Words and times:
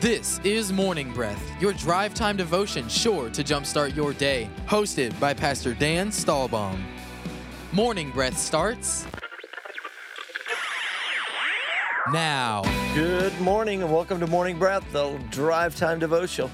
This 0.00 0.38
is 0.44 0.72
Morning 0.72 1.12
Breath, 1.12 1.42
your 1.60 1.72
drive 1.72 2.14
time 2.14 2.36
devotion 2.36 2.88
sure 2.88 3.30
to 3.30 3.42
jumpstart 3.42 3.96
your 3.96 4.12
day. 4.12 4.48
Hosted 4.66 5.18
by 5.18 5.34
Pastor 5.34 5.74
Dan 5.74 6.10
Stahlbaum. 6.10 6.78
Morning 7.72 8.10
Breath 8.12 8.38
starts 8.38 9.06
now. 12.12 12.62
Good 12.94 13.38
morning 13.40 13.82
and 13.82 13.92
welcome 13.92 14.20
to 14.20 14.26
Morning 14.28 14.56
Breath, 14.58 14.84
the 14.92 15.18
drive 15.30 15.74
time 15.74 15.98
devotional. 15.98 16.50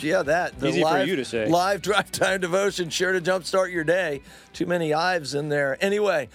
Yeah, 0.00 0.22
that. 0.22 0.58
The 0.58 0.68
Easy 0.68 0.80
for 0.80 0.84
live, 0.86 1.08
you 1.08 1.16
to 1.16 1.24
say. 1.26 1.46
Live 1.48 1.82
drive 1.82 2.10
time 2.10 2.40
devotion, 2.40 2.88
sure 2.88 3.12
to 3.12 3.20
jumpstart 3.20 3.70
your 3.70 3.84
day. 3.84 4.22
Too 4.54 4.64
many 4.64 4.94
Ives 4.94 5.34
in 5.34 5.50
there. 5.50 5.76
Anyway, 5.84 6.30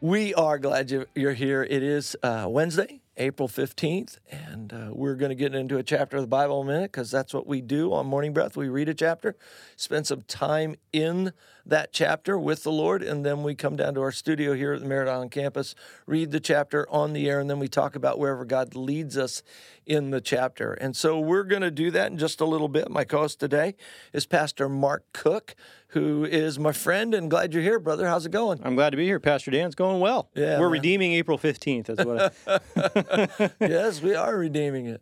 we 0.00 0.32
are 0.32 0.58
glad 0.58 0.90
you- 0.90 1.06
you're 1.14 1.34
here. 1.34 1.62
It 1.62 1.82
is 1.82 2.16
uh, 2.22 2.46
Wednesday, 2.48 3.00
April 3.16 3.48
15th, 3.48 4.18
and 4.30 4.72
uh, 4.72 4.88
we're 4.90 5.14
going 5.14 5.28
to 5.28 5.36
get 5.36 5.54
into 5.54 5.78
a 5.78 5.84
chapter 5.84 6.16
of 6.16 6.22
the 6.22 6.28
Bible 6.28 6.60
in 6.62 6.68
a 6.68 6.72
minute 6.72 6.92
because 6.92 7.10
that's 7.10 7.32
what 7.32 7.46
we 7.46 7.60
do 7.60 7.92
on 7.92 8.06
Morning 8.06 8.32
Breath. 8.32 8.56
We 8.56 8.68
read 8.68 8.88
a 8.88 8.94
chapter, 8.94 9.36
spend 9.76 10.06
some 10.06 10.22
time 10.22 10.74
in 10.92 11.32
that 11.64 11.92
chapter 11.92 12.36
with 12.36 12.64
the 12.64 12.72
Lord, 12.72 13.02
and 13.02 13.24
then 13.24 13.44
we 13.44 13.54
come 13.54 13.76
down 13.76 13.94
to 13.94 14.00
our 14.00 14.10
studio 14.10 14.54
here 14.54 14.72
at 14.72 14.80
the 14.80 14.86
Merritt 14.86 15.08
Island 15.08 15.30
campus, 15.30 15.76
read 16.06 16.32
the 16.32 16.40
chapter 16.40 16.90
on 16.90 17.12
the 17.12 17.30
air, 17.30 17.38
and 17.38 17.48
then 17.48 17.60
we 17.60 17.68
talk 17.68 17.94
about 17.94 18.18
wherever 18.18 18.44
God 18.44 18.74
leads 18.74 19.16
us 19.16 19.42
in 19.86 20.10
the 20.10 20.20
chapter. 20.20 20.72
And 20.72 20.96
so 20.96 21.20
we're 21.20 21.44
going 21.44 21.62
to 21.62 21.70
do 21.70 21.90
that 21.92 22.10
in 22.10 22.18
just 22.18 22.40
a 22.40 22.44
little 22.44 22.68
bit. 22.68 22.90
My 22.90 23.04
co 23.04 23.18
host 23.18 23.38
today 23.38 23.76
is 24.12 24.26
Pastor 24.26 24.68
Mark 24.68 25.04
Cook, 25.12 25.54
who 25.94 26.24
is 26.24 26.58
my 26.58 26.72
friend, 26.72 27.14
and 27.14 27.30
glad 27.30 27.54
you're 27.54 27.62
here, 27.62 27.78
brother. 27.78 28.06
How's 28.06 28.26
it 28.26 28.32
going? 28.32 28.60
I'm 28.62 28.74
glad 28.74 28.90
to 28.90 28.96
be 28.96 29.04
here, 29.06 29.18
Pastor 29.20 29.50
Dan. 29.50 29.66
It's 29.66 29.74
going 29.74 30.00
well. 30.00 30.28
Yeah, 30.34 30.58
We're 30.58 30.66
man. 30.66 30.72
redeeming 30.72 31.12
April 31.12 31.38
15th. 31.38 31.86
That's 31.86 32.04
what 32.04 32.34
I, 32.46 33.50
yes, 33.66 34.02
we 34.02 34.14
are 34.14 34.36
redeeming 34.36 34.86
it. 34.86 35.00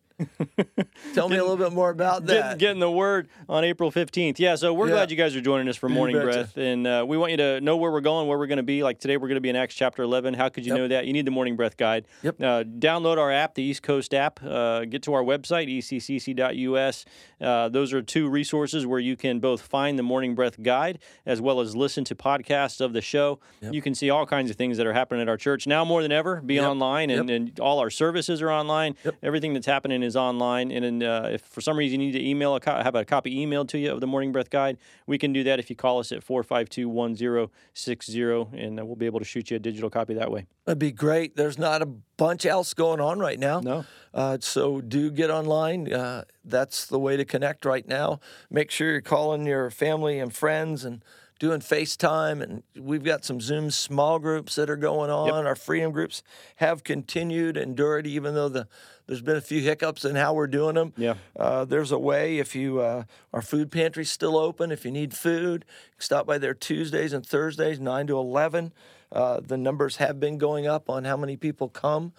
Tell 1.15 1.29
me 1.29 1.37
a 1.37 1.43
little 1.43 1.57
bit 1.57 1.73
more 1.73 1.91
about 1.91 2.27
that. 2.27 2.59
getting, 2.59 2.81
the 2.81 2.91
word 2.91 3.28
on 3.48 3.64
April 3.64 3.91
15th. 3.91 4.39
Yeah, 4.39 4.55
so 4.55 4.73
we're 4.73 4.86
Yeah. 4.89 4.92
glad 4.95 5.11
you 5.11 5.17
guys 5.17 5.34
are 5.36 5.41
joining 5.41 5.69
us 5.69 5.77
for 5.77 5.89
Morning. 5.89 6.17
Breath. 6.20 6.56
And 6.56 6.86
uh, 6.86 7.05
we 7.06 7.17
want 7.17 7.31
you 7.33 7.36
to 7.39 7.61
know 7.61 7.77
where 7.77 7.91
we're 7.91 8.00
going, 8.00 8.27
where 8.28 8.39
we're 8.39 8.47
going 8.47 8.56
to 8.59 8.62
be. 8.62 8.83
Like 8.83 8.98
today, 8.98 9.17
we're 9.17 9.28
going 9.28 9.36
to 9.36 9.41
be 9.41 9.48
in 9.48 9.56
Acts 9.56 9.75
chapter 9.75 10.03
11. 10.03 10.34
How 10.34 10.48
could 10.48 10.64
you 10.67 10.73
Yep. 10.73 10.78
know 10.78 10.89
that? 10.89 11.06
You 11.06 11.12
need 11.12 11.27
the 11.27 11.31
Morning 11.31 11.56
Breath 11.56 11.77
Guide. 11.77 12.06
Yep. 12.23 12.41
Uh, 12.41 12.64
download 12.64 13.19
our 13.19 13.31
app, 13.33 13.55
the 13.55 13.62
East 13.62 13.83
Coast 13.83 14.14
app. 14.14 14.41
Uh, 14.42 14.84
get 14.84 15.03
to 15.03 15.12
our 15.14 15.23
website, 15.23 15.69
eccc.us. 15.69 17.05
Uh, 17.41 17.69
those 17.69 17.92
are 17.92 18.03
two 18.03 18.29
resources 18.29 18.86
where 18.86 19.01
you 19.01 19.17
can 19.17 19.41
both 19.41 19.62
find 19.62 19.98
the 19.98 20.03
Morning 20.03 20.34
Breath 20.34 20.62
Guide 20.62 20.98
as 21.27 21.41
well 21.41 21.61
as 21.61 21.75
listen 21.77 22.05
to 22.05 22.14
podcasts 22.14 22.81
of 22.81 22.92
the 22.92 23.01
show. 23.01 23.41
You 23.61 23.83
can 23.83 23.95
see 23.95 24.11
all 24.11 24.27
kinds 24.27 24.51
of 24.51 24.56
things 24.56 24.77
that 24.79 24.86
are 24.86 24.92
happening 24.92 25.23
at 25.23 25.29
our 25.29 25.36
church 25.36 25.67
now 25.67 25.84
more 25.84 26.03
than 26.03 26.12
ever. 26.12 26.41
Be 26.41 26.55
Yep. 26.55 26.64
online, 26.64 27.11
and, 27.11 27.29
Yep. 27.29 27.36
and 27.36 27.61
all 27.61 27.79
our 27.79 27.91
services 27.91 28.41
are 28.42 28.51
online. 28.51 28.95
Yep. 29.05 29.14
Everything 29.23 29.55
that's 29.55 29.67
happening 29.67 30.02
is 30.03 30.17
online. 30.17 30.70
And 30.70 30.84
then, 30.84 31.03
uh, 31.03 31.31
if 31.33 31.42
for 31.42 31.61
some 31.61 31.77
reason 31.77 32.00
you 32.00 32.06
need 32.06 32.19
to 32.19 32.27
email 32.27 32.55
a 32.55 32.61
co- 32.61 32.83
have 32.83 32.95
a 32.95 33.05
copy 33.05 33.45
emailed 33.45 33.69
to 33.69 33.78
you 33.78 33.92
of 33.92 34.00
the 34.00 34.06
Morning 34.06 34.33
Breath 34.33 34.50
Guide, 34.50 34.78
we 35.06 35.19
can 35.19 35.33
do 35.33 35.42
that 35.45 35.58
if 35.58 35.70
you 35.70 35.77
call 35.77 35.98
us 35.98 36.12
at 36.12 36.25
452-1060, 36.25 38.53
and 38.53 38.80
uh, 38.80 38.84
we'll 38.84 38.97
be 38.97 39.06
able 39.06 39.19
to 39.19 39.25
shoot 39.25 39.50
you 39.50 39.56
a 39.56 39.61
digital 39.61 39.91
copy 39.91 40.14
that 40.14 40.30
way. 40.30 40.47
That'd 40.64 40.78
be 40.78 40.92
great. 40.92 41.36
There's 41.36 41.58
not 41.58 41.83
a 41.83 41.86
bunch 41.86 42.47
else 42.47 42.75
going 42.75 43.00
on 43.00 43.19
right 43.19 43.39
now. 43.39 43.61
No. 43.61 43.84
Uh, 44.14 44.39
so 44.41 44.80
do 44.80 45.11
get 45.11 45.30
online. 45.30 45.92
Uh, 45.92 46.25
that's 46.45 46.86
the 46.86 46.98
way 46.98 47.17
to 47.17 47.25
connect 47.25 47.64
right 47.64 47.86
now. 47.86 48.20
Make 48.50 48.70
sure 48.70 48.92
you're 48.92 49.00
calling 49.00 49.47
your 49.47 49.70
family 49.70 50.19
and 50.19 50.34
friends 50.34 50.84
and 50.84 51.05
doing 51.43 51.59
FaceTime. 51.59 52.41
And 52.41 52.62
we've 52.79 53.03
got 53.03 53.25
some 53.25 53.41
Zoom 53.41 53.73
small 53.73 54.21
groups 54.21 54.55
that 54.55 54.71
are 54.71 54.77
going 54.77 55.11
on. 55.11 55.45
Our 55.45 55.57
freedom 55.57 55.91
groups 55.91 56.23
have 56.57 56.85
continued, 56.85 57.57
and 57.57 57.73
endured, 57.73 58.07
even 58.07 58.35
though 58.35 58.48
the 58.48 58.69
there's 59.09 59.23
been 59.23 59.37
a 59.37 59.41
few 59.41 59.61
hiccups 59.61 60.05
in 60.05 60.15
how 60.15 60.35
we're 60.35 60.47
doing 60.47 60.77
them. 60.77 60.93
Yeah. 60.97 61.15
Uh, 61.37 61.65
there's 61.65 61.91
a 61.91 61.98
way 61.98 62.39
if 62.39 62.55
you 62.55 62.81
uh, 62.81 63.05
our 63.33 63.43
food 63.43 63.73
pantry's 63.73 64.09
still 64.09 64.37
open. 64.37 64.70
If 64.70 64.85
you 64.85 64.93
need 64.93 65.15
food, 65.15 65.65
stop 65.98 66.27
by 66.27 66.39
there 66.39 66.55
Tuesdays 66.55 67.13
and 67.13 67.27
Thursdays, 67.27 67.81
nine 67.81 68.07
to 68.07 68.17
eleven. 68.17 68.73
Uh, 69.11 69.41
the 69.41 69.57
numbers 69.57 69.97
have 69.97 70.20
been 70.20 70.39
going 70.39 70.69
up 70.69 70.89
on 70.89 71.02
how 71.05 71.17
many 71.17 71.36
people 71.36 71.69
come, 71.69 72.13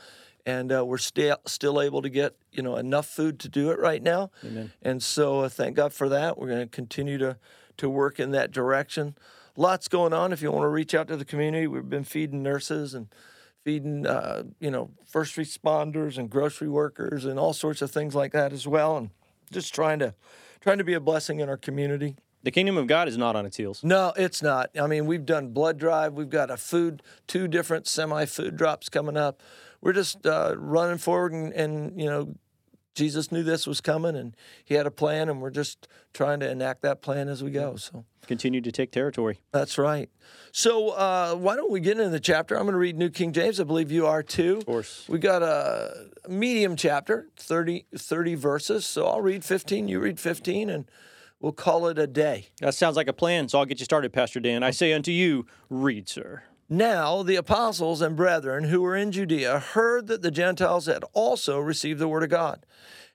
and 0.45 0.69
uh, 0.69 0.83
we're 0.85 0.97
still 0.97 1.37
still 1.45 1.81
able 1.81 2.01
to 2.01 2.09
get 2.09 2.35
you 2.51 2.61
know 2.61 2.75
enough 2.75 3.07
food 3.07 3.39
to 3.39 3.47
do 3.47 3.71
it 3.71 3.79
right 3.79 4.03
now. 4.03 4.31
Amen. 4.43 4.73
And 4.81 5.01
so 5.01 5.39
uh, 5.39 5.49
thank 5.49 5.77
God 5.77 5.93
for 5.93 6.09
that. 6.09 6.37
We're 6.37 6.49
going 6.49 6.67
to 6.67 6.67
continue 6.67 7.17
to 7.19 7.37
to 7.77 7.89
work 7.89 8.19
in 8.19 8.31
that 8.31 8.51
direction. 8.51 9.15
Lots 9.55 9.87
going 9.87 10.13
on. 10.13 10.31
If 10.33 10.41
you 10.41 10.51
want 10.51 10.63
to 10.63 10.69
reach 10.69 10.95
out 10.95 11.07
to 11.09 11.17
the 11.17 11.25
community, 11.25 11.67
we've 11.67 11.89
been 11.89 12.03
feeding 12.03 12.41
nurses 12.41 12.93
and 12.93 13.07
feeding 13.63 14.05
uh, 14.05 14.43
you 14.59 14.71
know 14.71 14.91
first 15.05 15.35
responders 15.35 16.17
and 16.17 16.29
grocery 16.29 16.69
workers 16.69 17.25
and 17.25 17.39
all 17.39 17.53
sorts 17.53 17.81
of 17.81 17.91
things 17.91 18.15
like 18.15 18.31
that 18.33 18.51
as 18.51 18.67
well, 18.67 18.97
and 18.97 19.09
just 19.51 19.73
trying 19.73 19.99
to 19.99 20.13
trying 20.61 20.77
to 20.77 20.83
be 20.83 20.93
a 20.93 20.99
blessing 20.99 21.39
in 21.39 21.49
our 21.49 21.57
community. 21.57 22.15
The 22.43 22.51
kingdom 22.51 22.77
of 22.77 22.87
God 22.87 23.07
is 23.07 23.17
not 23.17 23.37
on 23.37 23.45
its 23.45 23.55
heels. 23.55 23.83
No, 23.83 24.11
it's 24.17 24.41
not. 24.41 24.69
I 24.77 24.87
mean, 24.87 25.05
we've 25.05 25.25
done 25.25 25.49
blood 25.49 25.77
drive. 25.77 26.13
We've 26.13 26.29
got 26.29 26.51
a 26.51 26.57
food, 26.57 27.01
two 27.25 27.47
different 27.47 27.87
semi 27.87 28.25
food 28.25 28.57
drops 28.57 28.89
coming 28.89 29.15
up. 29.15 29.41
We're 29.81 29.93
just 29.93 30.25
uh, 30.25 30.55
running 30.57 30.97
forward, 30.97 31.31
and, 31.31 31.53
and 31.53 31.99
you 31.99 32.07
know, 32.07 32.35
Jesus 32.95 33.31
knew 33.31 33.43
this 33.43 33.65
was 33.65 33.81
coming, 33.81 34.15
and 34.15 34.35
He 34.63 34.75
had 34.75 34.85
a 34.85 34.91
plan, 34.91 35.29
and 35.29 35.41
we're 35.41 35.49
just 35.49 35.87
trying 36.13 36.39
to 36.41 36.49
enact 36.49 36.81
that 36.83 37.01
plan 37.01 37.27
as 37.27 37.43
we 37.43 37.51
go. 37.51 37.75
So 37.75 38.05
Continue 38.27 38.61
to 38.61 38.71
take 38.71 38.91
territory. 38.91 39.39
that's 39.51 39.77
right. 39.77 40.09
So 40.53 40.89
uh, 40.91 41.35
why 41.35 41.55
don't 41.57 41.71
we 41.71 41.79
get 41.81 41.97
into 41.97 42.09
the 42.09 42.19
chapter? 42.19 42.55
I'm 42.55 42.63
going 42.63 42.73
to 42.73 42.77
read 42.79 42.97
New 42.97 43.09
King 43.09 43.33
James. 43.33 43.59
I 43.59 43.63
believe 43.65 43.91
you 43.91 44.05
are 44.07 44.23
too. 44.23 44.57
Of 44.59 44.65
course. 44.65 45.05
We 45.09 45.19
got 45.19 45.41
a 45.43 46.05
medium 46.29 46.75
chapter, 46.77 47.27
30, 47.37 47.85
30 47.97 48.35
verses. 48.35 48.85
So 48.85 49.07
I'll 49.07 49.21
read 49.21 49.43
15, 49.43 49.87
you 49.89 49.99
read 49.99 50.19
15, 50.21 50.69
and 50.69 50.85
we'll 51.41 51.51
call 51.51 51.87
it 51.87 51.97
a 51.99 52.07
day. 52.07 52.47
That 52.61 52.75
sounds 52.75 52.95
like 52.95 53.07
a 53.09 53.13
plan, 53.13 53.49
so 53.49 53.59
I'll 53.59 53.65
get 53.65 53.79
you 53.79 53.85
started, 53.85 54.13
Pastor 54.13 54.39
Dan. 54.39 54.63
I 54.63 54.71
say 54.71 54.93
unto 54.93 55.11
you, 55.11 55.45
read, 55.69 56.07
sir. 56.07 56.43
Now 56.69 57.23
the 57.23 57.35
apostles 57.35 58.01
and 58.01 58.15
brethren 58.15 58.65
who 58.65 58.81
were 58.81 58.95
in 58.95 59.11
Judea 59.11 59.59
heard 59.59 60.07
that 60.07 60.21
the 60.21 60.31
Gentiles 60.31 60.85
had 60.85 61.03
also 61.13 61.59
received 61.59 61.99
the 61.99 62.07
word 62.07 62.23
of 62.23 62.29
God. 62.29 62.65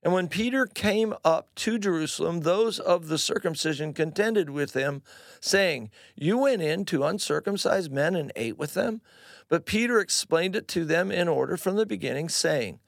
And 0.02 0.12
when 0.12 0.28
Peter 0.28 0.66
came 0.66 1.14
up 1.24 1.52
to 1.56 1.78
Jerusalem, 1.78 2.40
those 2.40 2.78
of 2.78 3.08
the 3.08 3.18
circumcision 3.18 3.92
contended 3.94 4.50
with 4.50 4.74
him, 4.74 5.02
saying, 5.40 5.90
You 6.14 6.38
went 6.38 6.62
in 6.62 6.84
to 6.86 7.04
uncircumcised 7.04 7.90
men 7.90 8.14
and 8.14 8.30
ate 8.36 8.58
with 8.58 8.74
them? 8.74 9.00
But 9.48 9.66
Peter 9.66 9.98
explained 9.98 10.54
it 10.54 10.68
to 10.68 10.84
them 10.84 11.10
in 11.10 11.26
order 11.26 11.56
from 11.56 11.76
the 11.76 11.86
beginning, 11.86 12.28
saying, 12.28 12.78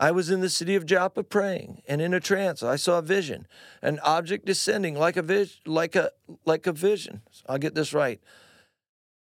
I 0.00 0.10
was 0.10 0.30
in 0.30 0.40
the 0.40 0.48
city 0.48 0.74
of 0.74 0.86
Joppa 0.86 1.22
praying, 1.22 1.82
and 1.86 2.00
in 2.00 2.14
a 2.14 2.20
trance 2.20 2.62
I 2.62 2.76
saw 2.76 2.98
a 2.98 3.02
vision, 3.02 3.46
an 3.82 4.00
object 4.02 4.46
descending 4.46 4.94
like 4.94 5.16
a 5.16 5.22
vis- 5.22 5.60
like 5.66 5.94
a 5.94 6.10
like 6.44 6.66
a 6.66 6.72
vision. 6.72 7.22
I'll 7.48 7.58
get 7.58 7.74
this 7.74 7.92
right 7.92 8.20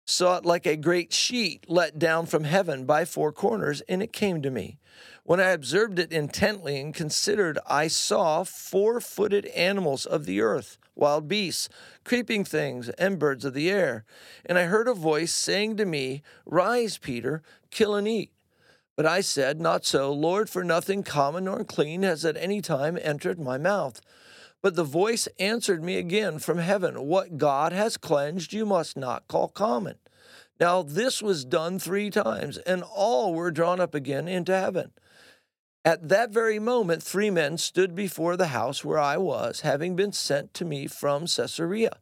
saw 0.08 0.38
it 0.38 0.46
like 0.46 0.66
a 0.66 0.76
great 0.76 1.12
sheet 1.12 1.66
let 1.69 1.98
down 1.98 2.24
from 2.24 2.44
heaven 2.44 2.86
by 2.86 3.04
four 3.04 3.30
corners, 3.30 3.82
and 3.82 4.02
it 4.02 4.12
came 4.12 4.41
to 4.41 4.50
me. 4.50 4.78
When 5.22 5.38
I 5.38 5.50
observed 5.50 5.98
it 5.98 6.12
intently 6.12 6.80
and 6.80 6.94
considered, 6.94 7.58
I 7.66 7.88
saw 7.88 8.42
four 8.42 9.00
footed 9.00 9.44
animals 9.46 10.06
of 10.06 10.24
the 10.24 10.41
earth, 10.41 10.78
wild 10.94 11.28
beasts, 11.28 11.69
creeping 12.04 12.44
things, 12.44 12.88
and 12.91 13.19
birds 13.19 13.44
of 13.44 13.52
the 13.52 13.70
air. 13.70 14.06
And 14.46 14.56
I 14.58 14.64
heard 14.64 14.88
a 14.88 14.94
voice 14.94 15.32
saying 15.32 15.76
to 15.76 15.84
me, 15.84 16.22
Rise, 16.46 16.96
Peter, 16.96 17.42
kill 17.70 17.94
and 17.94 18.08
eat. 18.08 18.32
But 18.96 19.04
I 19.04 19.20
said, 19.20 19.60
Not 19.60 19.84
so, 19.84 20.10
Lord, 20.10 20.48
for 20.48 20.64
nothing 20.64 21.02
common 21.02 21.46
or 21.46 21.58
unclean 21.58 22.02
has 22.02 22.25
at 22.25 22.38
any 22.38 22.62
time 22.62 22.98
entered 23.02 23.38
my 23.38 23.58
mouth. 23.58 24.00
But 24.62 24.74
the 24.74 24.84
voice 24.84 25.28
answered 25.38 25.84
me 25.84 25.96
again 25.96 26.38
from 26.38 26.58
heaven, 26.58 27.06
What 27.06 27.38
God 27.38 27.72
has 27.72 27.96
cleansed, 27.96 28.52
you 28.52 28.66
must 28.66 28.96
not 28.96 29.28
call 29.28 29.48
common. 29.48 29.96
Now 30.58 30.82
this 30.82 31.22
was 31.22 31.44
done 31.44 31.78
three 31.78 32.10
times, 32.10 32.58
and 32.58 32.82
all 32.82 33.34
were 33.34 33.52
drawn 33.52 33.80
up 33.80 33.94
again 33.94 34.26
into 34.26 34.58
heaven. 34.58 34.92
At 35.84 36.08
that 36.08 36.31
very 36.31 36.58
moment, 36.58 37.02
three 37.02 37.31
men 37.31 37.56
stood 37.56 37.94
before 37.94 38.37
the 38.37 38.49
house 38.49 38.84
where 38.84 38.99
I 38.99 39.16
was, 39.16 39.60
having 39.60 39.94
been 39.94 40.12
sent 40.12 40.52
to 40.55 40.64
me 40.64 40.87
from 40.87 41.26
Caesarea. 41.26 41.99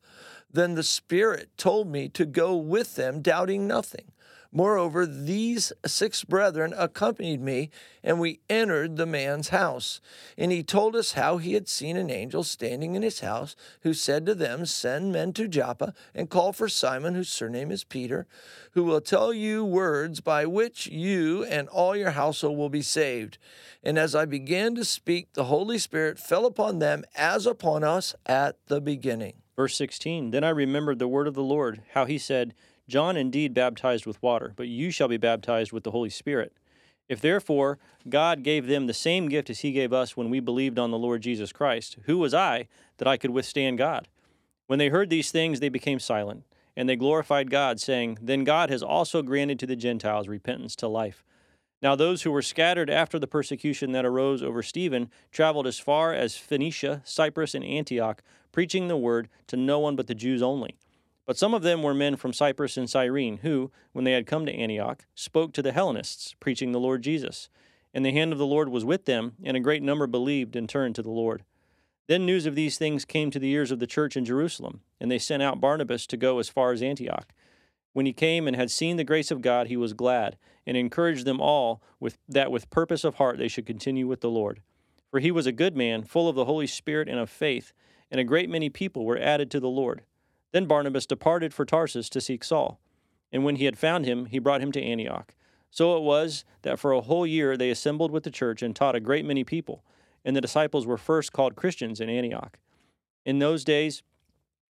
Then 0.50 0.74
the 0.74 0.82
Spirit 0.82 1.50
told 1.58 1.86
me 1.86 2.08
to 2.08 2.24
go 2.24 2.56
with 2.56 2.96
them, 2.96 3.20
doubting 3.20 3.66
nothing. 3.66 4.12
Moreover, 4.56 5.04
these 5.04 5.70
six 5.84 6.24
brethren 6.24 6.72
accompanied 6.78 7.42
me, 7.42 7.68
and 8.02 8.18
we 8.18 8.40
entered 8.48 8.96
the 8.96 9.04
man's 9.04 9.50
house. 9.50 10.00
And 10.38 10.50
he 10.50 10.62
told 10.62 10.96
us 10.96 11.12
how 11.12 11.36
he 11.36 11.52
had 11.52 11.68
seen 11.68 11.98
an 11.98 12.08
angel 12.08 12.42
standing 12.42 12.94
in 12.94 13.02
his 13.02 13.20
house, 13.20 13.54
who 13.82 13.92
said 13.92 14.24
to 14.24 14.34
them, 14.34 14.64
Send 14.64 15.12
men 15.12 15.34
to 15.34 15.46
Joppa, 15.46 15.92
and 16.14 16.30
call 16.30 16.54
for 16.54 16.70
Simon, 16.70 17.14
whose 17.14 17.28
surname 17.28 17.70
is 17.70 17.84
Peter, 17.84 18.26
who 18.70 18.82
will 18.84 19.02
tell 19.02 19.30
you 19.30 19.62
words 19.62 20.22
by 20.22 20.46
which 20.46 20.86
you 20.86 21.44
and 21.44 21.68
all 21.68 21.94
your 21.94 22.12
household 22.12 22.56
will 22.56 22.70
be 22.70 22.80
saved. 22.80 23.36
And 23.84 23.98
as 23.98 24.14
I 24.14 24.24
began 24.24 24.74
to 24.76 24.86
speak, 24.86 25.34
the 25.34 25.44
Holy 25.44 25.76
Spirit 25.76 26.18
fell 26.18 26.46
upon 26.46 26.78
them 26.78 27.04
as 27.14 27.44
upon 27.44 27.84
us 27.84 28.14
at 28.24 28.56
the 28.68 28.80
beginning. 28.80 29.34
Verse 29.54 29.76
16 29.76 30.30
Then 30.30 30.44
I 30.44 30.48
remembered 30.48 30.98
the 30.98 31.08
word 31.08 31.28
of 31.28 31.34
the 31.34 31.42
Lord, 31.42 31.82
how 31.92 32.06
he 32.06 32.16
said, 32.16 32.54
John 32.88 33.16
indeed 33.16 33.52
baptized 33.52 34.06
with 34.06 34.22
water, 34.22 34.52
but 34.56 34.68
you 34.68 34.90
shall 34.90 35.08
be 35.08 35.16
baptized 35.16 35.72
with 35.72 35.84
the 35.84 35.90
Holy 35.90 36.10
Spirit. 36.10 36.52
If 37.08 37.20
therefore 37.20 37.78
God 38.08 38.42
gave 38.42 38.66
them 38.66 38.86
the 38.86 38.94
same 38.94 39.28
gift 39.28 39.50
as 39.50 39.60
he 39.60 39.72
gave 39.72 39.92
us 39.92 40.16
when 40.16 40.30
we 40.30 40.40
believed 40.40 40.78
on 40.78 40.90
the 40.90 40.98
Lord 40.98 41.22
Jesus 41.22 41.52
Christ, 41.52 41.98
who 42.04 42.18
was 42.18 42.34
I 42.34 42.68
that 42.98 43.08
I 43.08 43.16
could 43.16 43.30
withstand 43.30 43.78
God? 43.78 44.08
When 44.66 44.78
they 44.78 44.88
heard 44.88 45.10
these 45.10 45.30
things, 45.30 45.60
they 45.60 45.68
became 45.68 46.00
silent, 46.00 46.44
and 46.76 46.88
they 46.88 46.96
glorified 46.96 47.50
God, 47.50 47.80
saying, 47.80 48.18
Then 48.20 48.44
God 48.44 48.70
has 48.70 48.82
also 48.82 49.22
granted 49.22 49.58
to 49.60 49.66
the 49.66 49.76
Gentiles 49.76 50.28
repentance 50.28 50.74
to 50.76 50.88
life. 50.88 51.24
Now, 51.82 51.94
those 51.94 52.22
who 52.22 52.32
were 52.32 52.42
scattered 52.42 52.90
after 52.90 53.18
the 53.18 53.26
persecution 53.26 53.92
that 53.92 54.06
arose 54.06 54.42
over 54.42 54.62
Stephen 54.62 55.10
traveled 55.30 55.66
as 55.66 55.78
far 55.78 56.12
as 56.12 56.36
Phoenicia, 56.36 57.02
Cyprus, 57.04 57.54
and 57.54 57.64
Antioch, 57.64 58.22
preaching 58.50 58.88
the 58.88 58.96
word 58.96 59.28
to 59.48 59.56
no 59.56 59.78
one 59.78 59.94
but 59.94 60.06
the 60.06 60.14
Jews 60.14 60.42
only. 60.42 60.76
But 61.26 61.36
some 61.36 61.54
of 61.54 61.62
them 61.62 61.82
were 61.82 61.92
men 61.92 62.16
from 62.16 62.32
Cyprus 62.32 62.76
and 62.76 62.88
Cyrene, 62.88 63.38
who, 63.38 63.72
when 63.92 64.04
they 64.04 64.12
had 64.12 64.26
come 64.26 64.46
to 64.46 64.54
Antioch, 64.54 65.04
spoke 65.14 65.52
to 65.52 65.62
the 65.62 65.72
Hellenists, 65.72 66.36
preaching 66.38 66.70
the 66.70 66.80
Lord 66.80 67.02
Jesus. 67.02 67.48
And 67.92 68.06
the 68.06 68.12
hand 68.12 68.32
of 68.32 68.38
the 68.38 68.46
Lord 68.46 68.68
was 68.68 68.84
with 68.84 69.06
them, 69.06 69.32
and 69.42 69.56
a 69.56 69.60
great 69.60 69.82
number 69.82 70.06
believed 70.06 70.54
and 70.54 70.68
turned 70.68 70.94
to 70.94 71.02
the 71.02 71.10
Lord. 71.10 71.42
Then 72.06 72.24
news 72.24 72.46
of 72.46 72.54
these 72.54 72.78
things 72.78 73.04
came 73.04 73.32
to 73.32 73.40
the 73.40 73.50
ears 73.50 73.72
of 73.72 73.80
the 73.80 73.86
church 73.86 74.16
in 74.16 74.24
Jerusalem, 74.24 74.82
and 75.00 75.10
they 75.10 75.18
sent 75.18 75.42
out 75.42 75.60
Barnabas 75.60 76.06
to 76.06 76.16
go 76.16 76.38
as 76.38 76.48
far 76.48 76.70
as 76.70 76.80
Antioch. 76.80 77.32
When 77.92 78.06
he 78.06 78.12
came 78.12 78.46
and 78.46 78.54
had 78.54 78.70
seen 78.70 78.96
the 78.96 79.04
grace 79.04 79.32
of 79.32 79.40
God, 79.40 79.66
he 79.66 79.76
was 79.76 79.94
glad, 79.94 80.36
and 80.66 80.76
encouraged 80.76 81.24
them 81.24 81.40
all 81.40 81.82
with 81.98 82.18
that 82.28 82.52
with 82.52 82.70
purpose 82.70 83.02
of 83.02 83.16
heart 83.16 83.38
they 83.38 83.48
should 83.48 83.66
continue 83.66 84.06
with 84.06 84.20
the 84.20 84.30
Lord. 84.30 84.60
For 85.10 85.18
he 85.18 85.32
was 85.32 85.46
a 85.46 85.52
good 85.52 85.76
man, 85.76 86.04
full 86.04 86.28
of 86.28 86.36
the 86.36 86.44
Holy 86.44 86.66
Spirit 86.66 87.08
and 87.08 87.18
of 87.18 87.30
faith, 87.30 87.72
and 88.10 88.20
a 88.20 88.24
great 88.24 88.48
many 88.48 88.68
people 88.68 89.04
were 89.04 89.18
added 89.18 89.50
to 89.50 89.60
the 89.60 89.68
Lord. 89.68 90.02
Then 90.52 90.66
Barnabas 90.66 91.06
departed 91.06 91.52
for 91.52 91.64
Tarsus 91.64 92.08
to 92.10 92.20
seek 92.20 92.44
Saul, 92.44 92.80
and 93.32 93.44
when 93.44 93.56
he 93.56 93.64
had 93.64 93.78
found 93.78 94.06
him, 94.06 94.26
he 94.26 94.38
brought 94.38 94.60
him 94.60 94.72
to 94.72 94.82
Antioch. 94.82 95.34
So 95.70 95.96
it 95.96 96.02
was 96.02 96.44
that 96.62 96.78
for 96.78 96.92
a 96.92 97.02
whole 97.02 97.26
year 97.26 97.56
they 97.56 97.70
assembled 97.70 98.10
with 98.10 98.22
the 98.22 98.30
church 98.30 98.62
and 98.62 98.74
taught 98.74 98.94
a 98.94 99.00
great 99.00 99.24
many 99.24 99.44
people 99.44 99.84
and 100.26 100.34
the 100.34 100.40
disciples 100.40 100.86
were 100.86 100.98
first 100.98 101.32
called 101.32 101.54
Christians 101.54 102.00
in 102.00 102.10
Antioch. 102.10 102.58
In 103.24 103.38
those 103.38 103.64
days, 103.64 104.02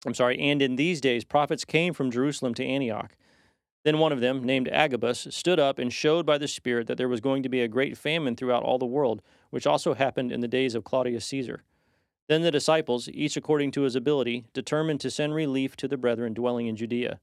I'm 0.06 0.14
sorry, 0.14 0.40
and 0.40 0.62
in 0.62 0.76
these 0.76 1.00
days, 1.00 1.24
prophets 1.24 1.64
came 1.64 1.92
from 1.92 2.10
Jerusalem 2.10 2.54
to 2.54 2.64
Antioch. 2.64 3.14
Then 3.84 3.98
one 3.98 4.12
of 4.12 4.20
them, 4.20 4.42
named 4.42 4.68
Agabus, 4.68 5.28
stood 5.30 5.60
up 5.60 5.78
and 5.78 5.92
showed 5.92 6.24
by 6.24 6.38
the 6.38 6.48
Spirit 6.48 6.86
that 6.86 6.96
there 6.96 7.08
was 7.08 7.20
going 7.20 7.42
to 7.42 7.50
be 7.50 7.60
a 7.60 7.68
great 7.68 7.98
famine 7.98 8.34
throughout 8.34 8.62
all 8.62 8.78
the 8.78 8.86
world, 8.86 9.20
which 9.50 9.66
also 9.66 9.92
happened 9.92 10.32
in 10.32 10.40
the 10.40 10.48
days 10.48 10.74
of 10.74 10.84
Claudius 10.84 11.26
Caesar. 11.26 11.62
Then 12.28 12.42
the 12.42 12.50
disciples, 12.50 13.08
each 13.08 13.36
according 13.36 13.72
to 13.72 13.82
his 13.82 13.96
ability, 13.96 14.44
determined 14.52 15.00
to 15.00 15.10
send 15.10 15.34
relief 15.34 15.76
to 15.76 15.88
the 15.88 15.96
brethren 15.96 16.34
dwelling 16.34 16.66
in 16.66 16.76
Judea. 16.76 17.20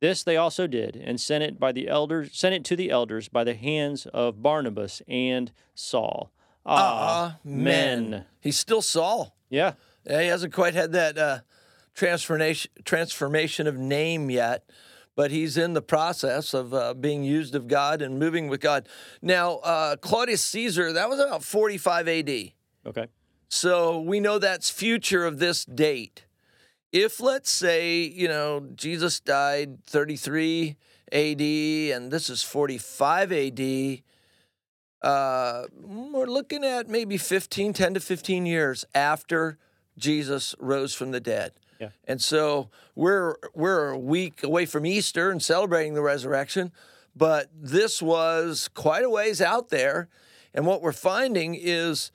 This 0.00 0.22
they 0.22 0.36
also 0.36 0.66
did, 0.66 0.94
and 0.96 1.20
sent 1.20 1.42
it 1.42 1.58
by 1.58 1.72
the 1.72 1.88
elders, 1.88 2.30
sent 2.32 2.54
it 2.54 2.64
to 2.66 2.76
the 2.76 2.90
elders 2.90 3.28
by 3.28 3.44
the 3.44 3.54
hands 3.54 4.06
of 4.06 4.42
Barnabas 4.42 5.00
and 5.08 5.52
Saul. 5.74 6.30
Amen. 6.66 8.26
He's 8.40 8.58
still 8.58 8.82
Saul. 8.82 9.34
Yeah. 9.48 9.72
Yeah, 10.04 10.22
he 10.22 10.28
hasn't 10.28 10.52
quite 10.52 10.74
had 10.74 10.92
that 10.92 11.18
uh, 11.18 11.40
transformation 11.94 12.70
transformation 12.84 13.66
of 13.66 13.76
name 13.76 14.30
yet, 14.30 14.68
but 15.16 15.30
he's 15.30 15.56
in 15.56 15.72
the 15.72 15.82
process 15.82 16.54
of 16.54 16.74
uh, 16.74 16.94
being 16.94 17.24
used 17.24 17.54
of 17.54 17.66
God 17.66 18.02
and 18.02 18.18
moving 18.18 18.48
with 18.48 18.60
God. 18.60 18.88
Now, 19.22 19.56
uh, 19.56 19.96
Claudius 19.96 20.44
Caesar, 20.44 20.92
that 20.92 21.08
was 21.08 21.18
about 21.18 21.42
45 21.42 22.06
AD. 22.06 22.28
Okay. 22.86 23.06
So 23.48 24.00
we 24.00 24.20
know 24.20 24.38
that's 24.38 24.70
future 24.70 25.24
of 25.24 25.38
this 25.38 25.64
date. 25.64 26.24
If 26.92 27.20
let's 27.20 27.50
say, 27.50 28.00
you 28.00 28.28
know, 28.28 28.68
Jesus 28.74 29.20
died 29.20 29.84
33 29.86 30.76
AD 31.12 31.40
and 31.40 32.10
this 32.10 32.30
is 32.30 32.42
45 32.42 33.32
AD, 33.32 34.02
uh, 35.02 35.64
we're 35.80 36.26
looking 36.26 36.64
at 36.64 36.88
maybe 36.88 37.16
15, 37.16 37.72
10 37.72 37.94
to 37.94 38.00
15 38.00 38.46
years 38.46 38.84
after 38.94 39.58
Jesus 39.98 40.54
rose 40.58 40.94
from 40.94 41.10
the 41.10 41.20
dead. 41.20 41.52
Yeah. 41.80 41.90
And 42.04 42.20
so 42.20 42.70
we're 42.94 43.36
we're 43.54 43.90
a 43.90 43.98
week 43.98 44.42
away 44.42 44.66
from 44.66 44.86
Easter 44.86 45.30
and 45.30 45.42
celebrating 45.42 45.94
the 45.94 46.02
resurrection, 46.02 46.72
but 47.14 47.50
this 47.54 48.00
was 48.00 48.68
quite 48.72 49.04
a 49.04 49.10
ways 49.10 49.40
out 49.40 49.68
there. 49.68 50.08
And 50.54 50.66
what 50.66 50.80
we're 50.80 50.92
finding 50.92 51.54
is 51.54 52.10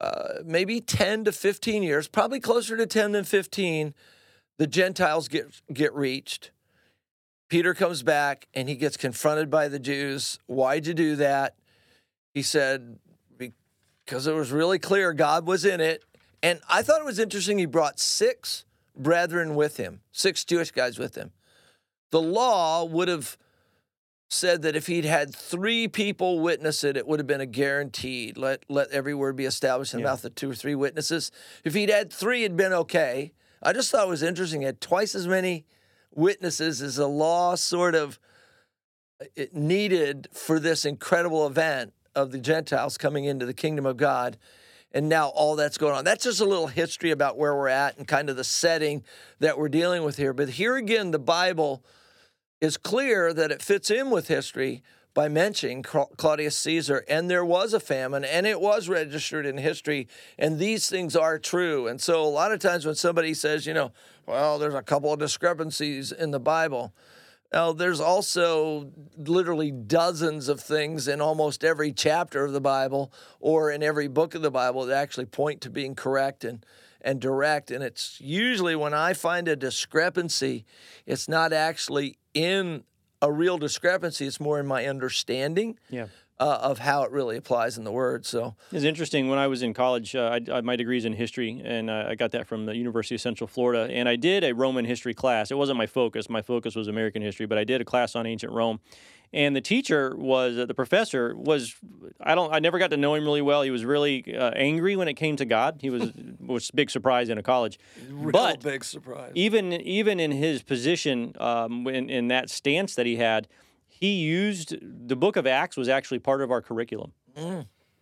uh, 0.00 0.40
maybe 0.44 0.80
10 0.80 1.24
to 1.24 1.32
15 1.32 1.82
years, 1.82 2.08
probably 2.08 2.40
closer 2.40 2.76
to 2.76 2.86
10 2.86 3.12
than 3.12 3.24
15, 3.24 3.94
the 4.58 4.66
Gentiles 4.66 5.28
get 5.28 5.62
get 5.72 5.94
reached. 5.94 6.50
Peter 7.48 7.74
comes 7.74 8.02
back 8.02 8.48
and 8.54 8.68
he 8.68 8.74
gets 8.74 8.96
confronted 8.96 9.50
by 9.50 9.68
the 9.68 9.78
Jews. 9.78 10.38
Why'd 10.46 10.86
you 10.86 10.94
do 10.94 11.16
that? 11.16 11.54
He 12.34 12.42
said, 12.42 12.98
because 13.38 14.26
it 14.26 14.34
was 14.34 14.50
really 14.52 14.78
clear 14.78 15.12
God 15.12 15.46
was 15.46 15.64
in 15.64 15.80
it. 15.80 16.04
And 16.42 16.60
I 16.68 16.82
thought 16.82 17.00
it 17.00 17.04
was 17.04 17.18
interesting 17.18 17.58
he 17.58 17.66
brought 17.66 17.98
six 17.98 18.64
brethren 18.96 19.54
with 19.54 19.76
him, 19.76 20.00
six 20.12 20.44
Jewish 20.44 20.70
guys 20.70 20.98
with 20.98 21.14
him. 21.14 21.32
The 22.10 22.20
law 22.20 22.84
would 22.84 23.08
have 23.08 23.36
said 24.28 24.62
that 24.62 24.74
if 24.74 24.86
he'd 24.88 25.04
had 25.04 25.34
three 25.34 25.86
people 25.88 26.40
witness 26.40 26.82
it, 26.82 26.96
it 26.96 27.06
would 27.06 27.20
have 27.20 27.26
been 27.26 27.40
a 27.40 27.46
guaranteed. 27.46 28.36
Let 28.36 28.64
let 28.68 28.90
every 28.90 29.14
word 29.14 29.36
be 29.36 29.44
established 29.44 29.94
in 29.94 29.98
the 30.00 30.04
Yeah. 30.04 30.10
mouth 30.10 30.24
of 30.24 30.34
two 30.34 30.50
or 30.50 30.54
three 30.54 30.74
witnesses. 30.74 31.30
If 31.64 31.74
he'd 31.74 31.90
had 31.90 32.12
three, 32.12 32.44
it'd 32.44 32.56
been 32.56 32.72
okay. 32.72 33.32
I 33.62 33.72
just 33.72 33.90
thought 33.90 34.06
it 34.06 34.10
was 34.10 34.22
interesting. 34.22 34.60
He 34.60 34.66
had 34.66 34.80
twice 34.80 35.14
as 35.14 35.26
many 35.28 35.64
witnesses 36.14 36.82
as 36.82 36.96
the 36.96 37.08
law 37.08 37.54
sort 37.54 37.94
of 37.94 38.18
uh, 39.20 39.26
it 39.36 39.54
needed 39.54 40.28
for 40.32 40.58
this 40.58 40.84
incredible 40.84 41.46
event 41.46 41.92
of 42.14 42.32
the 42.32 42.38
Gentiles 42.38 42.98
coming 42.98 43.24
into 43.24 43.46
the 43.46 43.54
kingdom 43.54 43.86
of 43.86 43.96
God. 43.96 44.36
And 44.92 45.08
now 45.08 45.28
all 45.28 45.56
that's 45.56 45.76
going 45.78 45.94
on. 45.94 46.04
That's 46.04 46.24
just 46.24 46.40
a 46.40 46.44
little 46.44 46.68
history 46.68 47.10
about 47.10 47.36
where 47.36 47.54
we're 47.54 47.68
at 47.68 47.98
and 47.98 48.08
kind 48.08 48.30
of 48.30 48.36
the 48.36 48.44
setting 48.44 49.04
that 49.40 49.58
we're 49.58 49.68
dealing 49.68 50.04
with 50.04 50.16
here. 50.16 50.32
But 50.32 50.48
here 50.50 50.76
again, 50.76 51.10
the 51.10 51.18
Bible 51.18 51.84
is 52.60 52.76
clear 52.76 53.32
that 53.32 53.50
it 53.50 53.62
fits 53.62 53.90
in 53.90 54.10
with 54.10 54.28
history 54.28 54.82
by 55.14 55.28
mentioning 55.28 55.82
Claudius 55.82 56.56
Caesar. 56.58 57.04
And 57.08 57.30
there 57.30 57.44
was 57.44 57.72
a 57.72 57.80
famine, 57.80 58.24
and 58.24 58.46
it 58.46 58.60
was 58.60 58.88
registered 58.88 59.46
in 59.46 59.56
history, 59.56 60.08
and 60.38 60.58
these 60.58 60.90
things 60.90 61.16
are 61.16 61.38
true. 61.38 61.86
And 61.86 62.00
so 62.00 62.22
a 62.22 62.28
lot 62.28 62.52
of 62.52 62.60
times 62.60 62.84
when 62.84 62.94
somebody 62.94 63.32
says, 63.32 63.66
you 63.66 63.72
know, 63.72 63.92
well, 64.26 64.58
there's 64.58 64.74
a 64.74 64.82
couple 64.82 65.12
of 65.12 65.18
discrepancies 65.18 66.12
in 66.12 66.32
the 66.32 66.40
Bible, 66.40 66.92
now, 67.52 67.72
there's 67.72 68.00
also 68.00 68.90
literally 69.16 69.70
dozens 69.70 70.48
of 70.48 70.60
things 70.60 71.06
in 71.06 71.20
almost 71.20 71.64
every 71.64 71.92
chapter 71.92 72.44
of 72.44 72.52
the 72.52 72.60
Bible 72.60 73.12
or 73.40 73.70
in 73.70 73.82
every 73.82 74.08
book 74.08 74.34
of 74.34 74.42
the 74.42 74.50
Bible 74.50 74.84
that 74.86 74.96
actually 74.96 75.26
point 75.26 75.60
to 75.62 75.70
being 75.70 75.94
correct 75.94 76.44
and, 76.44 76.66
and 77.00 77.20
direct. 77.20 77.70
And 77.70 77.84
it's 77.84 78.20
usually 78.20 78.74
when 78.74 78.94
I 78.94 79.12
find 79.12 79.46
a 79.46 79.54
discrepancy, 79.54 80.64
it's 81.06 81.28
not 81.28 81.52
actually 81.52 82.18
in 82.36 82.84
a 83.22 83.32
real 83.32 83.56
discrepancy, 83.56 84.26
it's 84.26 84.38
more 84.38 84.60
in 84.60 84.66
my 84.66 84.86
understanding 84.86 85.78
Yeah. 85.88 86.06
Uh, 86.38 86.58
of 86.62 86.78
how 86.80 87.02
it 87.02 87.10
really 87.10 87.36
applies 87.36 87.78
in 87.78 87.84
the 87.84 87.92
Word. 87.92 88.26
So, 88.26 88.54
It's 88.70 88.84
interesting. 88.84 89.28
When 89.28 89.38
I 89.38 89.46
was 89.46 89.62
in 89.62 89.72
college, 89.72 90.14
uh, 90.14 90.38
I, 90.38 90.56
I, 90.56 90.60
my 90.60 90.76
degree's 90.76 91.04
in 91.04 91.14
history, 91.14 91.62
and 91.64 91.88
uh, 91.88 92.06
I 92.08 92.14
got 92.14 92.32
that 92.32 92.46
from 92.46 92.66
the 92.66 92.76
University 92.76 93.14
of 93.14 93.20
Central 93.20 93.48
Florida. 93.48 93.92
And 93.92 94.08
I 94.08 94.16
did 94.16 94.44
a 94.44 94.52
Roman 94.52 94.84
history 94.84 95.14
class. 95.14 95.50
It 95.50 95.56
wasn't 95.56 95.78
my 95.78 95.86
focus. 95.86 96.28
My 96.28 96.42
focus 96.42 96.74
was 96.74 96.88
American 96.88 97.22
history, 97.22 97.46
but 97.46 97.58
I 97.58 97.64
did 97.64 97.80
a 97.80 97.84
class 97.84 98.14
on 98.14 98.26
ancient 98.26 98.52
Rome. 98.52 98.80
And 99.32 99.56
the 99.56 99.60
teacher 99.60 100.14
was 100.16 100.56
uh, 100.56 100.66
the 100.66 100.74
professor 100.74 101.34
was 101.36 101.74
I 102.20 102.34
don't 102.34 102.52
I 102.54 102.60
never 102.60 102.78
got 102.78 102.90
to 102.90 102.96
know 102.96 103.14
him 103.14 103.24
really 103.24 103.42
well. 103.42 103.62
He 103.62 103.70
was 103.70 103.84
really 103.84 104.34
uh, 104.34 104.52
angry 104.54 104.94
when 104.94 105.08
it 105.08 105.14
came 105.14 105.36
to 105.36 105.44
God. 105.44 105.78
He 105.80 105.90
was 105.90 106.12
was 106.40 106.70
a 106.70 106.76
big 106.76 106.90
surprise 106.90 107.28
in 107.28 107.36
a 107.36 107.42
college. 107.42 107.78
real 108.08 108.30
but 108.30 108.62
big 108.62 108.84
surprise. 108.84 109.32
even 109.34 109.72
even 109.72 110.20
in 110.20 110.30
his 110.30 110.62
position 110.62 111.34
um, 111.40 111.86
in, 111.88 112.08
in 112.08 112.28
that 112.28 112.50
stance 112.50 112.94
that 112.94 113.04
he 113.04 113.16
had, 113.16 113.48
he 113.98 114.16
used 114.16 114.76
the 114.82 115.16
Book 115.16 115.36
of 115.36 115.46
Acts 115.46 115.76
was 115.76 115.88
actually 115.88 116.18
part 116.18 116.42
of 116.42 116.50
our 116.50 116.60
curriculum 116.62 117.12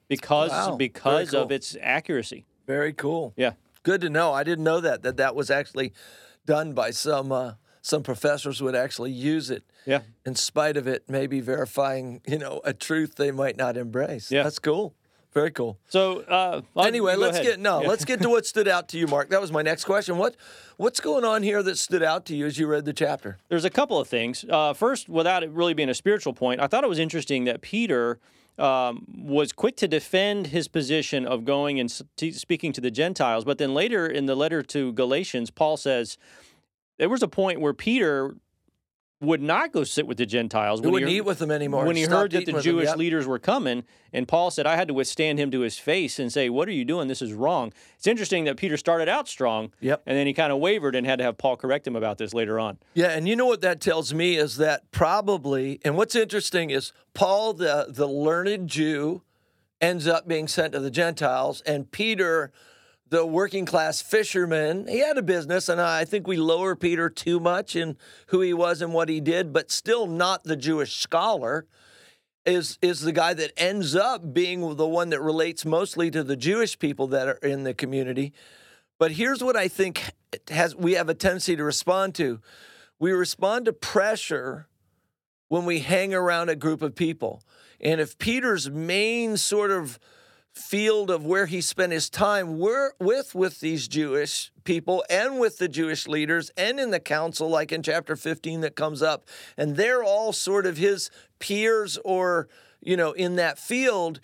because 0.09 0.51
Mm. 0.51 0.55
Wow. 0.55 0.65
Very 0.67 0.79
because 0.79 1.35
of 1.35 1.53
its 1.53 1.77
accuracy. 1.81 2.47
Very 2.67 2.93
cool. 2.93 3.33
Yeah, 3.37 3.53
Good 3.85 4.01
to 4.01 4.09
know. 4.09 4.33
I 4.33 4.45
didn't 4.45 4.65
know 4.65 4.81
that 4.81 5.03
that 5.03 5.19
that 5.19 5.35
was 5.35 5.51
actually 5.51 5.93
done 6.47 6.73
by 6.73 6.91
some 6.91 7.31
uh, 7.31 7.53
some 7.83 8.03
professors 8.03 8.63
would 8.63 8.75
actually 8.75 9.13
use 9.13 9.51
it 9.51 9.63
yeah. 9.87 10.01
in 10.25 10.35
spite 10.35 10.77
of 10.77 10.87
it 10.87 11.05
maybe 11.09 11.41
verifying 11.41 12.23
you 12.27 12.39
know 12.39 12.61
a 12.65 12.73
truth 12.73 13.17
they 13.17 13.31
might 13.31 13.57
not 13.57 13.77
embrace. 13.77 14.31
Yeah. 14.31 14.43
that's 14.43 14.59
cool. 14.59 14.95
Very 15.35 15.51
cool. 15.51 15.77
So 15.89 16.21
uh, 16.21 16.63
Anyway, 16.79 17.17
let's 17.17 17.37
ahead. 17.37 17.47
get 17.47 17.61
no. 17.61 17.83
Yeah. 17.83 17.89
Let's 17.89 18.05
get 18.05 18.23
to 18.23 18.31
what 18.31 18.47
stood 18.47 18.69
out 18.69 18.89
to 18.91 18.99
you, 18.99 19.09
Mark. 19.09 19.31
That 19.31 19.41
was 19.41 19.51
my 19.51 19.63
next 19.63 19.85
question. 19.85 20.17
What 20.17 20.37
what's 20.77 21.01
going 21.01 21.25
on 21.25 21.43
here 21.43 21.61
that 21.65 21.77
stood 21.77 22.05
out 22.05 22.25
to 22.27 22.37
you 22.37 22.47
as 22.47 22.57
you 22.57 22.69
read 22.69 22.85
the 22.85 22.93
chapter? 22.93 23.39
There's 23.49 23.65
a 23.65 23.71
couple 23.71 23.99
of 23.99 24.07
things. 24.07 24.45
Uh, 24.49 24.73
first, 24.73 25.09
without 25.09 25.43
it 25.43 25.51
really 25.51 25.75
being 25.75 25.89
a 25.89 25.95
spiritual 25.95 26.35
point, 26.35 26.61
I 26.61 26.69
thought 26.69 26.85
it 26.85 26.89
was 26.89 27.01
interesting 27.01 27.45
that 27.45 27.63
Peter 27.63 28.21
um, 28.59 29.05
was 29.25 29.53
quick 29.53 29.77
to 29.79 29.89
defend 29.89 30.49
his 30.49 30.69
position 30.69 31.27
of 31.27 31.45
going 31.45 31.81
and 31.81 31.91
speaking 31.91 32.73
to 32.73 32.81
the 32.81 32.91
Gentiles. 32.93 33.45
But 33.45 33.59
then 33.59 33.75
later 33.75 34.07
in 34.07 34.27
the 34.27 34.37
letter 34.37 34.63
to 34.63 34.93
Galatians, 34.93 35.51
Paul 35.51 35.77
says 35.77 36.17
there 36.99 37.09
was 37.09 37.25
a 37.25 37.29
point 37.29 37.61
where 37.61 37.75
Peter 37.75 38.37
would 39.25 39.43
not 39.43 39.73
go 39.73 39.85
sit 39.85 40.07
with 40.07 40.19
the 40.19 40.27
Gentiles. 40.27 40.81
He 40.81 40.87
wouldn't 40.87 41.11
he, 41.11 41.19
eat 41.19 41.23
with 41.23 41.39
them 41.39 41.51
anymore. 41.51 41.85
When 41.85 41.97
he 41.97 42.05
Stopped 42.05 42.21
heard 42.21 42.31
that 42.33 42.47
the 42.47 42.61
Jewish 42.61 42.87
yep. 42.87 42.97
leaders 42.97 43.27
were 43.27 43.39
coming, 43.39 43.85
and 44.13 44.29
Paul 44.29 44.51
said, 44.51 44.67
I 44.67 44.77
had 44.77 44.89
to 44.89 44.95
withstand 44.95 45.39
him 45.39 45.51
to 45.51 45.61
his 45.61 45.79
face 45.79 46.19
and 46.19 46.33
say, 46.33 46.49
What 46.49 46.69
are 46.69 46.73
you 46.73 46.85
doing? 46.85 47.09
This 47.09 47.23
is 47.23 47.33
wrong. 47.33 47.73
It's 47.97 48.07
interesting 48.07 48.45
that 48.45 48.57
Peter 48.57 48.77
started 48.77 49.09
out 49.09 49.29
strong, 49.29 49.73
Yep. 49.81 50.03
and 50.07 50.17
then 50.17 50.27
he 50.27 50.33
kind 50.33 50.53
of 50.53 50.59
wavered 50.59 50.95
and 50.95 51.07
had 51.07 51.19
to 51.19 51.25
have 51.25 51.39
Paul 51.39 51.57
correct 51.57 51.87
him 51.87 51.97
about 51.97 52.19
this 52.19 52.33
later 52.33 52.61
on. 52.61 52.79
Yeah, 52.95 53.09
and 53.09 53.29
you 53.29 53.37
know 53.37 53.47
what 53.47 53.61
that 53.63 53.81
tells 53.81 54.15
me 54.15 54.37
is 54.37 54.57
that 54.59 54.91
probably, 54.91 55.81
and 55.85 55.97
what's 55.97 56.15
interesting 56.15 56.71
is 56.71 56.93
Paul, 57.15 57.55
the 57.55 57.87
the 57.89 58.09
learned 58.09 58.69
Jew, 58.69 59.23
ends 59.81 60.07
up 60.07 60.27
being 60.27 60.49
sent 60.49 60.73
to 60.73 60.81
the 60.81 60.91
Gentiles, 60.91 61.61
and 61.63 61.91
Peter, 61.91 62.53
the 63.15 63.25
working 63.25 63.65
class 63.65 64.03
fisherman, 64.03 64.89
he 64.89 64.99
had 64.99 65.17
a 65.17 65.23
business, 65.23 65.69
and 65.69 65.81
I 65.81 66.05
think 66.05 66.27
we 66.27 66.37
lower 66.37 66.75
Peter 66.75 67.09
too 67.09 67.39
much 67.39 67.77
in 67.77 67.97
who 68.27 68.41
he 68.41 68.53
was 68.53 68.83
and 68.83 68.93
what 68.93 69.09
he 69.09 69.21
did, 69.21 69.53
but 69.53 69.71
still 69.71 70.09
not 70.09 70.43
the 70.43 70.57
Jewish 70.57 70.97
scholar. 70.97 71.65
Is 72.45 72.77
is 72.83 73.01
the 73.01 73.13
guy 73.13 73.33
that 73.33 73.53
ends 73.57 73.95
up 73.95 74.35
being 74.35 74.77
the 74.77 74.87
one 74.87 75.11
that 75.11 75.23
relates 75.23 75.65
mostly 75.65 76.11
to 76.11 76.25
the 76.25 76.37
Jewish 76.37 76.79
people 76.79 77.07
that 77.07 77.29
are 77.29 77.39
in 77.43 77.63
the 77.63 77.73
community. 77.73 78.33
But 78.99 79.13
here's 79.13 79.43
what 79.43 79.57
I 79.57 79.69
think 79.69 80.03
has 80.51 80.75
we 80.75 80.93
have 80.95 81.09
a 81.09 81.15
tendency 81.15 81.55
to 81.55 81.65
respond 81.65 82.17
to. 82.17 82.41
We 82.99 83.13
respond 83.13 83.65
to 83.67 83.73
pressure 83.73 84.67
when 85.49 85.65
we 85.65 85.79
hang 85.79 86.13
around 86.13 86.49
a 86.49 86.57
group 86.57 86.83
of 86.83 86.97
people. 86.97 87.45
And 87.81 88.01
if 88.01 88.19
Peter's 88.19 88.69
main 88.69 89.37
sort 89.37 89.71
of 89.71 89.99
field 90.55 91.11
of 91.11 91.27
where 91.27 91.47
he 91.47 91.61
spent 91.61 91.93
his 91.93 92.09
time 92.09 92.59
were 92.59 92.95
with 93.01 93.35
with 93.35 93.59
these 93.61 93.89
Jewish 93.89 94.53
people 94.63 95.05
and 95.11 95.41
with 95.41 95.59
the 95.59 95.69
Jewish 95.69 96.07
leaders 96.07 96.51
and 96.57 96.79
in 96.79 96.91
the 96.91 97.01
council 97.01 97.49
like 97.49 97.73
in 97.73 97.83
chapter 97.83 98.15
15 98.15 98.61
that 98.61 98.77
comes 98.77 99.03
up 99.03 99.27
and 99.57 99.77
they're 99.77 100.05
all 100.05 100.33
sort 100.33 100.65
of 100.65 100.77
his 100.77 101.11
peers 101.41 101.99
or 102.05 102.49
you 102.81 102.97
know 102.97 103.11
in 103.13 103.35
that 103.37 103.59
field 103.59 104.21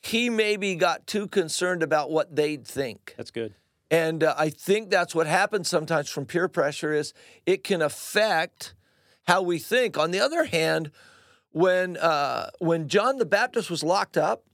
he 0.00 0.30
maybe 0.30 0.76
got 0.76 1.06
too 1.06 1.26
concerned 1.28 1.82
about 1.82 2.10
what 2.10 2.34
they'd 2.34 2.66
think 2.66 3.12
That's 3.18 3.30
good. 3.30 3.52
and 3.90 4.24
uh, 4.24 4.34
I 4.38 4.48
think 4.48 4.88
that's 4.88 5.14
what 5.14 5.26
happens 5.26 5.68
sometimes 5.68 6.08
from 6.08 6.24
peer 6.24 6.48
pressure 6.48 6.94
is 6.94 7.12
it 7.44 7.62
can 7.64 7.82
affect 7.82 8.74
how 9.26 9.42
we 9.42 9.58
think. 9.58 9.98
On 9.98 10.10
the 10.12 10.20
other 10.20 10.44
hand, 10.44 10.90
when 11.50 11.96
uh, 11.98 12.48
when 12.60 12.86
John 12.88 13.18
the 13.18 13.26
Baptist 13.26 13.70
was 13.70 13.82
locked 13.82 14.16
up 14.16 14.44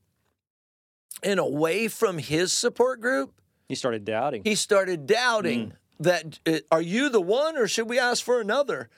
and 1.22 1.38
away 1.40 1.88
from 1.88 2.18
his 2.18 2.52
support 2.52 3.00
group, 3.00 3.32
He 3.68 3.74
started 3.74 4.04
doubting. 4.04 4.42
he 4.44 4.54
started 4.54 5.06
doubting 5.06 5.74
that 6.00 6.40
uh, 6.46 6.58
are 6.70 6.82
you 6.82 7.08
the 7.08 7.20
one 7.20 7.56
or 7.56 7.68
should 7.68 7.88
we 7.88 7.98
ask 7.98 8.24
for 8.24 8.40
another? 8.40 8.88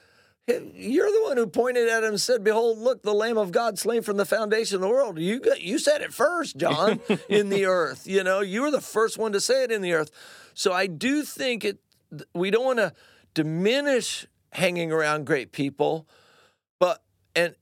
You're 0.46 1.10
the 1.10 1.22
one 1.22 1.38
who 1.38 1.46
pointed 1.46 1.88
at 1.88 2.02
him 2.02 2.10
and 2.10 2.20
said, 2.20 2.44
"Behold, 2.44 2.78
look, 2.78 3.02
the 3.02 3.14
Lamb 3.14 3.38
of 3.38 3.50
God 3.50 3.78
slain 3.78 4.02
from 4.02 4.18
the 4.18 4.26
foundation 4.26 4.74
of 4.76 4.82
the 4.82 4.88
world." 4.88 5.18
You 5.18 5.40
got, 5.40 5.62
you 5.62 5.78
said 5.78 6.02
it 6.02 6.12
first, 6.12 6.58
John, 6.58 7.00
in 7.30 7.48
the 7.48 7.64
earth. 7.64 8.06
You 8.06 8.22
know, 8.22 8.40
you 8.40 8.60
were 8.60 8.70
the 8.70 8.82
first 8.82 9.16
one 9.16 9.32
to 9.32 9.40
say 9.40 9.64
it 9.64 9.72
in 9.72 9.80
the 9.80 9.94
earth. 9.94 10.10
So 10.52 10.70
I 10.72 10.86
do 10.86 11.22
think 11.22 11.64
it. 11.64 11.78
We 12.34 12.50
don't 12.50 12.64
want 12.64 12.78
to 12.78 12.92
diminish 13.32 14.26
hanging 14.52 14.92
around 14.92 15.24
great 15.24 15.50
people, 15.50 16.06
but 16.78 17.02
and 17.34 17.54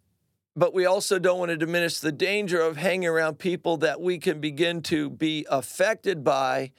but 0.54 0.74
we 0.74 0.84
also 0.84 1.18
don't 1.18 1.38
want 1.38 1.50
to 1.50 1.56
diminish 1.56 1.98
the 1.98 2.12
danger 2.12 2.60
of 2.60 2.76
hanging 2.76 3.08
around 3.08 3.38
people 3.38 3.76
that 3.78 4.00
we 4.00 4.18
can 4.18 4.40
begin 4.40 4.82
to 4.82 5.08
be 5.10 5.46
affected 5.50 6.22
by 6.22 6.72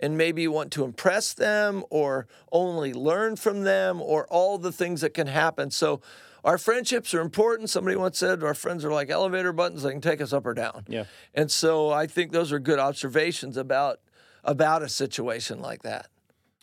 and 0.00 0.16
maybe 0.16 0.46
want 0.46 0.70
to 0.72 0.84
impress 0.84 1.34
them 1.34 1.84
or 1.90 2.26
only 2.52 2.92
learn 2.92 3.36
from 3.36 3.64
them 3.64 4.00
or 4.00 4.26
all 4.28 4.58
the 4.58 4.72
things 4.72 5.00
that 5.00 5.12
can 5.12 5.26
happen. 5.26 5.70
So 5.70 6.00
our 6.44 6.56
friendships 6.56 7.12
are 7.14 7.20
important. 7.20 7.68
Somebody 7.68 7.96
once 7.96 8.18
said 8.18 8.42
our 8.42 8.54
friends 8.54 8.84
are 8.84 8.92
like 8.92 9.10
elevator 9.10 9.52
buttons, 9.52 9.82
they 9.82 9.90
can 9.90 10.00
take 10.00 10.20
us 10.20 10.32
up 10.32 10.46
or 10.46 10.54
down. 10.54 10.84
Yeah. 10.88 11.04
And 11.34 11.50
so 11.50 11.90
I 11.90 12.06
think 12.06 12.32
those 12.32 12.52
are 12.52 12.58
good 12.58 12.78
observations 12.78 13.56
about 13.56 14.00
about 14.44 14.82
a 14.82 14.88
situation 14.88 15.60
like 15.60 15.82
that. 15.82 16.08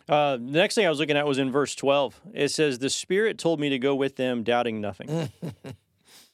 Uh, 0.07 0.37
the 0.37 0.43
next 0.43 0.75
thing 0.75 0.85
I 0.85 0.89
was 0.89 0.99
looking 0.99 1.17
at 1.17 1.25
was 1.25 1.37
in 1.37 1.51
verse 1.51 1.75
12. 1.75 2.21
It 2.33 2.49
says, 2.49 2.79
The 2.79 2.89
Spirit 2.89 3.37
told 3.37 3.59
me 3.59 3.69
to 3.69 3.79
go 3.79 3.95
with 3.95 4.15
them, 4.15 4.43
doubting 4.43 4.79
nothing. 4.79 5.29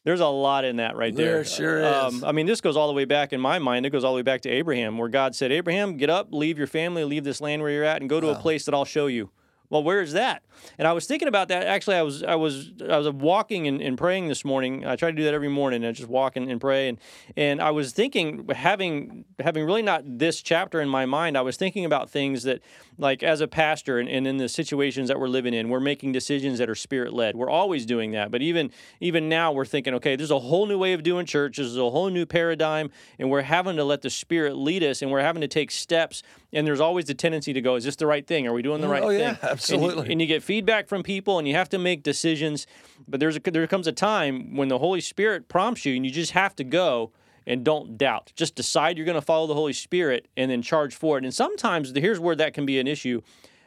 There's 0.03 0.19
a 0.19 0.27
lot 0.27 0.65
in 0.65 0.77
that 0.77 0.95
right 0.95 1.15
there. 1.15 1.35
There 1.35 1.45
sure 1.45 1.85
um, 1.85 2.15
is. 2.15 2.23
I 2.23 2.31
mean, 2.31 2.47
this 2.47 2.59
goes 2.59 2.75
all 2.75 2.87
the 2.87 2.93
way 2.93 3.05
back 3.05 3.33
in 3.33 3.39
my 3.39 3.59
mind. 3.59 3.85
It 3.85 3.91
goes 3.91 4.03
all 4.03 4.13
the 4.13 4.17
way 4.17 4.23
back 4.23 4.41
to 4.41 4.49
Abraham, 4.49 4.97
where 4.97 5.09
God 5.09 5.35
said, 5.35 5.51
Abraham, 5.51 5.97
get 5.97 6.09
up, 6.09 6.29
leave 6.31 6.57
your 6.57 6.67
family, 6.67 7.03
leave 7.03 7.23
this 7.23 7.39
land 7.39 7.61
where 7.61 7.71
you're 7.71 7.83
at, 7.83 8.01
and 8.01 8.09
go 8.09 8.19
to 8.19 8.29
a 8.29 8.35
place 8.35 8.65
that 8.65 8.73
I'll 8.73 8.85
show 8.85 9.05
you. 9.05 9.29
Well, 9.71 9.83
where 9.83 10.01
is 10.01 10.11
that? 10.11 10.43
And 10.77 10.85
I 10.85 10.91
was 10.91 11.07
thinking 11.07 11.29
about 11.29 11.47
that. 11.47 11.65
Actually, 11.65 11.95
I 11.95 12.01
was 12.01 12.23
I 12.23 12.35
was 12.35 12.71
I 12.89 12.97
was 12.97 13.09
walking 13.09 13.67
and, 13.67 13.81
and 13.81 13.97
praying 13.97 14.27
this 14.27 14.43
morning. 14.43 14.85
I 14.85 14.97
try 14.97 15.09
to 15.09 15.15
do 15.15 15.23
that 15.23 15.33
every 15.33 15.47
morning. 15.47 15.85
I 15.85 15.93
just 15.93 16.09
walk 16.09 16.35
and, 16.35 16.51
and 16.51 16.59
pray. 16.59 16.89
And 16.89 16.97
and 17.37 17.61
I 17.61 17.71
was 17.71 17.93
thinking, 17.93 18.47
having 18.49 19.23
having 19.39 19.65
really 19.65 19.81
not 19.81 20.03
this 20.05 20.41
chapter 20.41 20.81
in 20.81 20.89
my 20.89 21.05
mind, 21.05 21.37
I 21.37 21.41
was 21.41 21.55
thinking 21.55 21.85
about 21.85 22.09
things 22.09 22.43
that, 22.43 22.61
like 22.97 23.23
as 23.23 23.39
a 23.39 23.47
pastor 23.47 23.97
and, 23.97 24.09
and 24.09 24.27
in 24.27 24.37
the 24.37 24.49
situations 24.49 25.07
that 25.07 25.19
we're 25.19 25.29
living 25.29 25.53
in, 25.53 25.69
we're 25.69 25.79
making 25.79 26.11
decisions 26.11 26.59
that 26.59 26.69
are 26.69 26.75
spirit 26.75 27.13
led. 27.13 27.37
We're 27.37 27.49
always 27.49 27.85
doing 27.85 28.11
that. 28.11 28.29
But 28.29 28.41
even 28.41 28.71
even 28.99 29.29
now, 29.29 29.53
we're 29.53 29.65
thinking, 29.65 29.93
okay, 29.95 30.17
there's 30.17 30.31
a 30.31 30.39
whole 30.39 30.65
new 30.65 30.77
way 30.77 30.91
of 30.91 31.01
doing 31.01 31.25
church. 31.25 31.57
There's 31.57 31.77
a 31.77 31.89
whole 31.89 32.09
new 32.09 32.25
paradigm, 32.25 32.91
and 33.17 33.29
we're 33.31 33.41
having 33.43 33.77
to 33.77 33.85
let 33.85 34.01
the 34.01 34.09
Spirit 34.09 34.57
lead 34.57 34.83
us, 34.83 35.01
and 35.01 35.09
we're 35.09 35.21
having 35.21 35.41
to 35.41 35.47
take 35.47 35.71
steps. 35.71 36.23
And 36.53 36.67
there's 36.67 36.81
always 36.81 37.05
the 37.05 37.13
tendency 37.13 37.53
to 37.53 37.61
go, 37.61 37.75
is 37.75 37.85
this 37.85 37.95
the 37.95 38.05
right 38.05 38.27
thing? 38.27 38.45
Are 38.45 38.51
we 38.51 38.61
doing 38.61 38.81
the 38.81 38.87
mm, 38.87 38.91
right 38.91 39.03
oh, 39.03 39.07
thing? 39.07 39.19
yeah, 39.41 39.51
you- 39.51 39.57
absolutely. 39.61 40.11
And 40.11 40.21
you, 40.21 40.27
get 40.27 40.43
feedback 40.43 40.87
from 40.87 41.03
people, 41.03 41.39
and 41.39 41.47
you 41.47 41.55
have 41.55 41.69
to 41.69 41.77
make 41.77 42.03
decisions. 42.03 42.67
But 43.07 43.19
there's 43.19 43.37
a, 43.37 43.39
there 43.39 43.65
comes 43.67 43.87
a 43.87 43.91
time 43.91 44.55
when 44.55 44.67
the 44.67 44.79
Holy 44.79 45.01
Spirit 45.01 45.47
prompts 45.47 45.85
you, 45.85 45.95
and 45.95 46.05
you 46.05 46.11
just 46.11 46.31
have 46.31 46.55
to 46.57 46.63
go 46.63 47.11
and 47.45 47.63
don't 47.63 47.97
doubt. 47.97 48.31
Just 48.35 48.55
decide 48.55 48.97
you're 48.97 49.05
going 49.05 49.15
to 49.15 49.21
follow 49.21 49.47
the 49.47 49.53
Holy 49.53 49.73
Spirit, 49.73 50.27
and 50.37 50.51
then 50.51 50.61
charge 50.61 50.95
for 50.95 51.17
it. 51.17 51.23
And 51.23 51.33
sometimes 51.33 51.91
here's 51.95 52.19
where 52.19 52.35
that 52.35 52.53
can 52.53 52.65
be 52.65 52.79
an 52.79 52.87
issue 52.87 53.21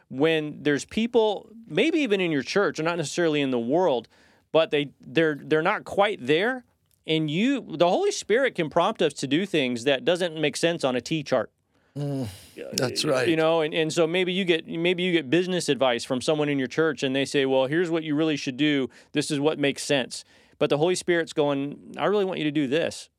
when 0.08 0.62
there's 0.62 0.84
people, 0.84 1.50
maybe 1.66 1.98
even 1.98 2.20
in 2.20 2.30
your 2.30 2.42
church, 2.42 2.78
or 2.78 2.82
not 2.82 2.96
necessarily 2.96 3.40
in 3.40 3.50
the 3.50 3.58
world, 3.58 4.08
but 4.52 4.70
they 4.70 4.90
they're 5.00 5.38
they're 5.42 5.62
not 5.62 5.84
quite 5.84 6.24
there. 6.24 6.64
And 7.06 7.30
you, 7.30 7.60
the 7.76 7.88
Holy 7.88 8.12
Spirit 8.12 8.54
can 8.54 8.70
prompt 8.70 9.02
us 9.02 9.12
to 9.14 9.26
do 9.26 9.44
things 9.44 9.84
that 9.84 10.06
doesn't 10.06 10.40
make 10.40 10.56
sense 10.56 10.84
on 10.84 10.96
a 10.96 11.00
T 11.00 11.22
chart 11.22 11.50
That's 11.96 13.04
right. 13.04 13.28
you 13.28 13.36
know 13.36 13.60
and, 13.60 13.72
and 13.72 13.92
so 13.92 14.06
maybe 14.06 14.32
you 14.32 14.44
get 14.44 14.66
maybe 14.66 15.04
you 15.04 15.12
get 15.12 15.30
business 15.30 15.68
advice 15.68 16.04
from 16.04 16.20
someone 16.20 16.48
in 16.48 16.58
your 16.58 16.66
church 16.66 17.02
and 17.04 17.14
they 17.14 17.24
say 17.24 17.46
well 17.46 17.66
here's 17.66 17.90
what 17.90 18.02
you 18.02 18.14
really 18.16 18.36
should 18.36 18.56
do. 18.56 18.88
This 19.12 19.30
is 19.30 19.38
what 19.38 19.58
makes 19.58 19.82
sense. 19.82 20.24
But 20.58 20.70
the 20.70 20.78
holy 20.78 20.94
spirit's 20.96 21.32
going 21.32 21.94
i 21.98 22.06
really 22.06 22.24
want 22.24 22.38
you 22.38 22.44
to 22.44 22.50
do 22.50 22.66
this. 22.66 23.10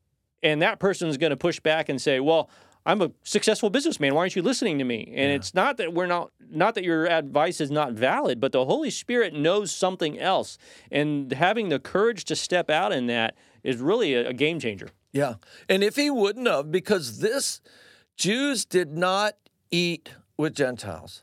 And 0.42 0.60
that 0.62 0.78
person's 0.78 1.16
going 1.16 1.30
to 1.30 1.36
push 1.36 1.58
back 1.60 1.88
and 1.88 2.00
say 2.00 2.20
well 2.20 2.50
i'm 2.84 3.00
a 3.00 3.12
successful 3.22 3.70
businessman. 3.70 4.14
Why 4.14 4.20
aren't 4.20 4.36
you 4.36 4.42
listening 4.42 4.78
to 4.78 4.84
me? 4.84 5.10
And 5.16 5.32
it's 5.32 5.54
not 5.54 5.78
that 5.78 5.94
we're 5.94 6.06
not 6.06 6.32
not 6.50 6.74
that 6.74 6.84
your 6.84 7.06
advice 7.06 7.62
is 7.62 7.70
not 7.70 7.92
valid 7.92 8.40
but 8.40 8.52
the 8.52 8.66
holy 8.66 8.90
spirit 8.90 9.32
knows 9.32 9.70
something 9.74 10.18
else. 10.18 10.58
And 10.92 11.32
having 11.32 11.70
the 11.70 11.78
courage 11.78 12.26
to 12.26 12.36
step 12.36 12.68
out 12.68 12.92
in 12.92 13.06
that 13.06 13.36
is 13.64 13.78
really 13.78 14.12
a, 14.12 14.28
a 14.28 14.32
game 14.34 14.60
changer. 14.60 14.90
Yeah. 15.12 15.36
And 15.66 15.82
if 15.82 15.96
he 15.96 16.10
wouldn't 16.10 16.46
have, 16.46 16.70
because 16.70 17.20
this, 17.20 17.62
Jews 18.16 18.64
did 18.64 18.96
not 18.96 19.34
eat 19.70 20.10
with 20.38 20.54
Gentiles, 20.54 21.22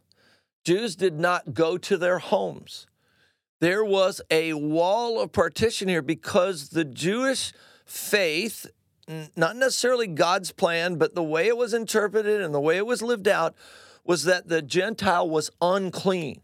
Jews 0.63 0.95
did 0.95 1.19
not 1.19 1.53
go 1.53 1.77
to 1.77 1.97
their 1.97 2.19
homes. 2.19 2.87
There 3.59 3.83
was 3.83 4.21
a 4.29 4.53
wall 4.53 5.21
of 5.21 5.31
partition 5.31 5.87
here 5.87 6.01
because 6.01 6.69
the 6.69 6.83
Jewish 6.83 7.53
faith, 7.85 8.67
not 9.35 9.55
necessarily 9.55 10.07
God's 10.07 10.51
plan, 10.51 10.95
but 10.97 11.15
the 11.15 11.23
way 11.23 11.47
it 11.47 11.57
was 11.57 11.73
interpreted 11.73 12.41
and 12.41 12.53
the 12.53 12.59
way 12.59 12.77
it 12.77 12.85
was 12.85 13.01
lived 13.01 13.27
out, 13.27 13.55
was 14.03 14.25
that 14.25 14.49
the 14.49 14.61
Gentile 14.61 15.29
was 15.29 15.49
unclean. 15.61 16.41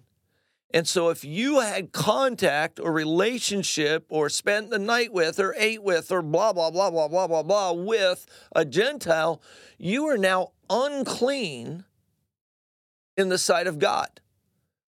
And 0.71 0.87
so, 0.87 1.09
if 1.09 1.23
you 1.25 1.61
had 1.61 1.91
contact 1.91 2.79
or 2.79 2.91
relationship 2.91 4.05
or 4.09 4.29
spent 4.29 4.69
the 4.69 4.77
night 4.77 5.11
with 5.11 5.39
or 5.39 5.55
ate 5.57 5.81
with 5.81 6.11
or 6.11 6.21
blah, 6.21 6.53
blah, 6.53 6.69
blah, 6.69 6.91
blah, 6.91 7.07
blah, 7.07 7.27
blah, 7.27 7.43
blah 7.43 7.71
with 7.71 8.27
a 8.55 8.65
Gentile, 8.65 9.41
you 9.79 10.05
are 10.07 10.17
now 10.17 10.51
unclean 10.69 11.85
in 13.17 13.29
the 13.29 13.39
sight 13.39 13.65
of 13.65 13.79
God. 13.79 14.21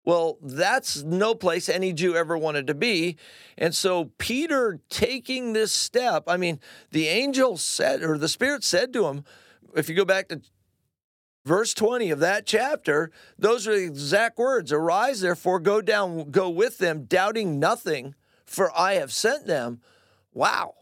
Well, 0.03 0.37
that's 0.41 1.03
no 1.03 1.35
place 1.35 1.69
any 1.69 1.93
Jew 1.93 2.15
ever 2.15 2.37
wanted 2.37 2.65
to 2.67 2.73
be. 2.73 3.17
And 3.55 3.75
so, 3.75 4.05
Peter 4.17 4.79
taking 4.89 5.53
this 5.53 5.71
step, 5.71 6.23
I 6.27 6.37
mean, 6.37 6.59
the 6.89 7.07
angel 7.07 7.57
said, 7.57 8.01
or 8.01 8.17
the 8.17 8.29
Spirit 8.29 8.63
said 8.63 8.93
to 8.93 9.07
him, 9.07 9.25
if 9.75 9.89
you 9.89 9.95
go 9.95 10.05
back 10.05 10.29
to 10.29 10.41
verse 11.47 11.73
20 11.73 12.11
of 12.11 12.19
that 12.19 12.45
chapter, 12.45 13.09
those 13.39 13.67
are 13.67 13.75
the 13.75 13.85
exact 13.85 14.37
words 14.37 14.71
Arise, 14.71 15.21
therefore, 15.21 15.59
go 15.59 15.81
down, 15.81 16.29
go 16.29 16.49
with 16.49 16.77
them, 16.77 17.05
doubting 17.05 17.57
nothing, 17.59 18.13
for 18.45 18.71
I 18.77 18.93
have 18.95 19.11
sent 19.13 19.47
them. 19.47 19.79
Wow, 20.33 20.75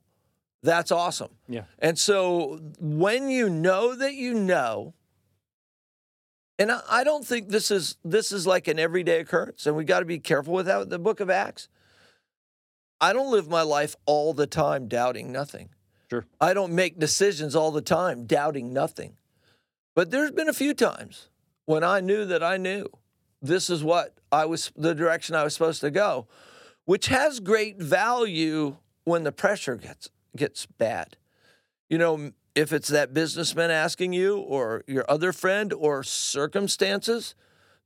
that's 0.63 0.91
awesome. 0.91 1.29
yeah 1.47 1.65
And 1.79 1.97
so 1.99 2.59
when 2.79 3.29
you 3.29 3.49
know 3.49 3.95
that 3.95 4.15
you 4.15 4.33
know, 4.33 4.93
and 6.57 6.71
I- 6.71 6.81
I 6.89 7.03
don't 7.03 7.25
think 7.25 7.49
this 7.49 7.69
is 7.71 7.97
this 8.03 8.31
is 8.31 8.47
like 8.47 8.67
an 8.67 8.79
everyday 8.79 9.19
occurrence, 9.19 9.65
and 9.65 9.75
we 9.75 9.83
got 9.83 9.99
to 9.99 10.05
be 10.05 10.19
careful 10.19 10.53
with 10.53 10.65
that. 10.65 10.79
with 10.79 10.89
The 10.89 10.99
Book 10.99 11.19
of 11.19 11.29
Acts, 11.29 11.67
I 13.01 13.13
don't 13.13 13.31
live 13.31 13.47
my 13.49 13.61
life 13.61 13.95
all 14.05 14.33
the 14.33 14.47
time 14.47 14.87
doubting 14.87 15.31
nothing. 15.31 15.69
Sure. 16.09 16.25
I 16.39 16.53
don't 16.53 16.73
make 16.73 16.97
decisions 16.99 17.55
all 17.55 17.71
the 17.71 17.81
time 17.81 18.25
doubting 18.25 18.71
nothing. 18.73 19.17
But 19.95 20.11
there's 20.11 20.31
been 20.31 20.49
a 20.49 20.53
few 20.53 20.73
times 20.73 21.29
when 21.65 21.83
I 21.83 22.01
knew 22.01 22.25
that 22.25 22.43
I 22.43 22.57
knew 22.57 22.87
this 23.41 23.69
is 23.69 23.83
what 23.83 24.13
I 24.31 24.45
was 24.45 24.71
the 24.75 24.93
direction 24.93 25.35
I 25.35 25.43
was 25.43 25.53
supposed 25.53 25.81
to 25.81 25.89
go, 25.89 26.27
which 26.83 27.07
has 27.07 27.39
great 27.39 27.81
value 27.81 28.77
when 29.05 29.23
the 29.23 29.31
pressure 29.31 29.75
gets 29.75 30.09
gets 30.35 30.65
bad. 30.65 31.17
You 31.89 31.97
know, 31.97 32.31
if 32.55 32.73
it's 32.73 32.89
that 32.89 33.13
businessman 33.13 33.71
asking 33.71 34.13
you 34.13 34.37
or 34.37 34.83
your 34.87 35.05
other 35.09 35.31
friend 35.31 35.71
or 35.71 36.03
circumstances 36.03 37.35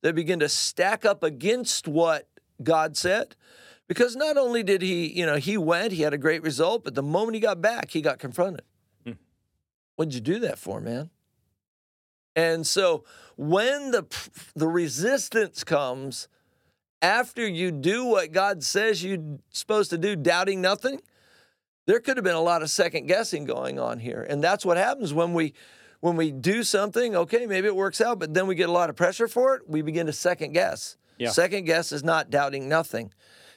that 0.01 0.15
begin 0.15 0.39
to 0.39 0.49
stack 0.49 1.05
up 1.05 1.23
against 1.23 1.87
what 1.87 2.27
God 2.63 2.97
said, 2.97 3.35
because 3.87 4.15
not 4.15 4.37
only 4.37 4.63
did 4.63 4.81
he, 4.81 5.07
you 5.07 5.25
know, 5.25 5.35
he 5.35 5.57
went, 5.57 5.91
he 5.91 6.03
had 6.03 6.13
a 6.13 6.17
great 6.17 6.41
result, 6.41 6.83
but 6.83 6.95
the 6.95 7.03
moment 7.03 7.35
he 7.35 7.41
got 7.41 7.61
back, 7.61 7.91
he 7.91 8.01
got 8.01 8.19
confronted. 8.19 8.63
Hmm. 9.05 9.13
What'd 9.95 10.13
you 10.13 10.21
do 10.21 10.39
that 10.39 10.57
for, 10.57 10.79
man? 10.79 11.09
And 12.39 12.65
so 12.65 13.03
when 13.35 13.91
the 13.91 14.05
the 14.55 14.69
resistance 14.69 15.65
comes 15.65 16.29
after 17.01 17.45
you 17.45 17.69
do 17.69 18.05
what 18.05 18.31
God 18.31 18.63
says 18.63 19.03
you're 19.03 19.39
supposed 19.49 19.89
to 19.89 19.97
do, 19.97 20.15
doubting 20.15 20.61
nothing, 20.61 21.01
there 21.85 21.99
could 21.99 22.15
have 22.15 22.23
been 22.23 22.35
a 22.35 22.41
lot 22.41 22.61
of 22.61 22.69
second 22.69 23.07
guessing 23.07 23.43
going 23.43 23.77
on 23.77 23.99
here. 23.99 24.25
And 24.29 24.41
that's 24.41 24.65
what 24.65 24.77
happens 24.77 25.13
when 25.13 25.33
we 25.33 25.53
when 25.99 26.15
we 26.15 26.31
do 26.31 26.63
something, 26.63 27.13
okay, 27.13 27.45
maybe 27.45 27.67
it 27.67 27.75
works 27.75 27.99
out, 27.99 28.19
but 28.19 28.33
then 28.33 28.47
we 28.47 28.55
get 28.55 28.69
a 28.69 28.71
lot 28.71 28.89
of 28.89 28.95
pressure 28.95 29.27
for 29.27 29.55
it, 29.55 29.63
we 29.67 29.81
begin 29.81 30.05
to 30.05 30.13
second 30.13 30.53
guess. 30.53 30.95
Yeah. 31.17 31.31
Second 31.31 31.65
guess 31.65 31.91
is 31.91 32.05
not 32.05 32.29
doubting 32.29 32.69
nothing. 32.69 33.11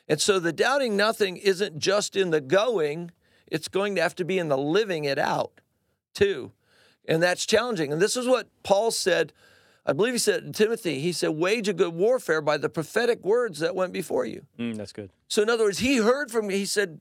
And 0.08 0.20
so 0.20 0.40
the 0.40 0.52
doubting 0.52 0.96
nothing 0.96 1.36
isn't 1.36 1.78
just 1.78 2.16
in 2.16 2.30
the 2.30 2.40
going, 2.40 3.12
it's 3.46 3.68
going 3.68 3.94
to 3.94 4.02
have 4.02 4.16
to 4.16 4.24
be 4.24 4.40
in 4.40 4.48
the 4.48 4.58
living 4.58 5.04
it 5.04 5.20
out 5.20 5.60
too. 6.14 6.50
And 7.06 7.22
that's 7.22 7.44
challenging. 7.46 7.92
And 7.92 8.00
this 8.00 8.16
is 8.16 8.26
what 8.26 8.48
Paul 8.62 8.90
said, 8.90 9.32
I 9.84 9.92
believe 9.92 10.12
he 10.12 10.18
said 10.18 10.44
to 10.44 10.52
Timothy, 10.52 11.00
he 11.00 11.12
said, 11.12 11.30
wage 11.30 11.68
a 11.68 11.72
good 11.72 11.94
warfare 11.94 12.40
by 12.40 12.56
the 12.56 12.68
prophetic 12.68 13.24
words 13.24 13.58
that 13.58 13.74
went 13.74 13.92
before 13.92 14.24
you. 14.24 14.46
Mm, 14.58 14.76
that's 14.76 14.92
good. 14.92 15.10
So 15.28 15.42
in 15.42 15.50
other 15.50 15.64
words, 15.64 15.80
he 15.80 15.96
heard 15.96 16.30
from 16.30 16.48
he 16.48 16.64
said, 16.64 17.00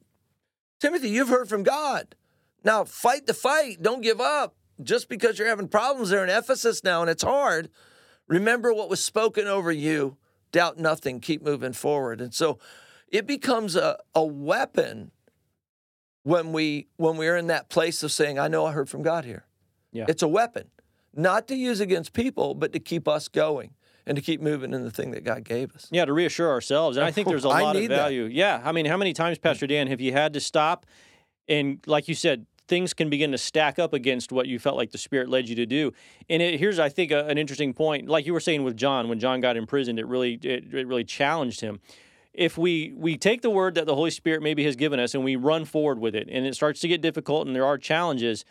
Timothy, 0.80 1.10
you've 1.10 1.30
heard 1.30 1.48
from 1.48 1.64
God. 1.64 2.16
Now 2.64 2.84
fight 2.84 3.28
the 3.28 3.34
fight. 3.34 3.82
Don't 3.82 4.02
give 4.02 4.20
up. 4.20 4.56
Just 4.82 5.10
because 5.10 5.38
you're 5.38 5.48
having 5.48 5.68
problems 5.68 6.10
there 6.10 6.24
in 6.24 6.30
Ephesus 6.30 6.84
now 6.84 7.02
and 7.02 7.10
it's 7.10 7.24
hard, 7.24 7.70
remember 8.28 8.74
what 8.74 8.90
was 8.90 9.04
spoken 9.04 9.48
over 9.48 9.72
you. 9.72 10.18
Doubt 10.52 10.80
nothing. 10.80 11.20
Keep 11.20 11.44
moving 11.44 11.74
forward. 11.74 12.20
And 12.20 12.34
so 12.34 12.58
it 13.08 13.28
becomes 13.28 13.76
a, 13.76 14.00
a 14.16 14.26
weapon 14.26 15.12
when 16.24 16.52
we 16.52 16.88
when 16.98 17.18
we're 17.18 17.38
in 17.38 17.48
that 17.48 17.70
place 17.70 18.02
of 18.02 18.12
saying, 18.12 18.40
I 18.40 18.48
know 18.48 18.66
I 18.66 18.72
heard 18.72 18.90
from 18.90 19.04
God 19.04 19.26
here. 19.26 19.46
Yeah. 19.92 20.06
It's 20.08 20.24
a 20.24 20.28
weapon, 20.28 20.68
not 21.14 21.48
to 21.50 21.56
use 21.56 21.80
against 21.80 22.14
people, 22.14 22.54
but 22.54 22.74
to 22.74 22.80
keep 22.80 23.08
us 23.08 23.28
going 23.28 23.72
and 24.06 24.16
to 24.16 24.22
keep 24.22 24.42
moving 24.42 24.74
in 24.74 24.84
the 24.84 24.92
thing 24.92 25.12
that 25.12 25.24
God 25.24 25.44
gave 25.44 25.76
us. 25.76 25.88
Yeah, 25.92 26.06
to 26.06 26.14
reassure 26.14 26.50
ourselves. 26.50 26.98
And 26.98 27.06
I 27.06 27.12
think 27.12 27.28
there's 27.28 27.44
a 27.44 27.50
lot 27.50 27.76
of 27.76 27.82
need 27.82 27.92
that. 27.92 27.98
value. 27.98 28.26
Yeah. 28.26 28.62
I 28.64 28.72
mean, 28.72 28.86
how 28.86 28.98
many 28.98 29.14
times, 29.14 29.38
Pastor 29.38 29.68
Dan, 29.68 29.88
have 29.88 30.02
you 30.02 30.12
had 30.12 30.34
to 30.34 30.40
stop 30.40 30.86
and, 31.48 31.80
like 31.86 32.08
you 32.08 32.16
said, 32.16 32.46
things 32.68 32.94
can 32.94 33.10
begin 33.10 33.32
to 33.32 33.38
stack 33.38 33.80
up 33.80 33.94
against 33.94 34.32
what 34.32 34.48
you 34.48 34.58
felt 34.58 34.78
like 34.78 34.92
the 34.92 34.98
Spirit 34.98 35.30
led 35.30 35.50
you 35.50 35.56
to 35.56 35.66
do? 35.66 35.92
And 36.30 36.42
it, 36.42 36.60
here's, 36.60 36.80
I 36.80 36.90
think, 36.90 37.12
a, 37.12 37.26
an 37.28 37.38
interesting 37.38 37.74
point. 37.74 38.08
Like 38.08 38.26
you 38.26 38.34
were 38.34 38.40
saying 38.40 38.64
with 38.64 38.78
John, 38.78 39.10
when 39.10 39.20
John 39.20 39.42
got 39.42 39.58
imprisoned, 39.58 40.00
it 40.00 40.08
really, 40.08 40.40
it, 40.42 40.74
it 40.74 40.88
really 40.88 41.04
challenged 41.04 41.62
him. 41.62 41.80
If 42.34 42.58
we 42.58 42.94
we 42.96 43.18
take 43.18 43.42
the 43.42 43.50
word 43.50 43.76
that 43.76 43.86
the 43.86 43.96
Holy 43.96 44.10
Spirit 44.10 44.42
maybe 44.42 44.64
has 44.64 44.78
given 44.78 45.02
us 45.02 45.14
and 45.14 45.22
we 45.22 45.36
run 45.36 45.66
forward 45.66 46.00
with 46.00 46.16
it, 46.16 46.30
and 46.32 46.46
it 46.46 46.56
starts 46.56 46.80
to 46.80 46.88
get 46.88 47.02
difficult 47.02 47.46
and 47.46 47.54
there 47.54 47.66
are 47.66 47.78
challenges, 47.78 48.46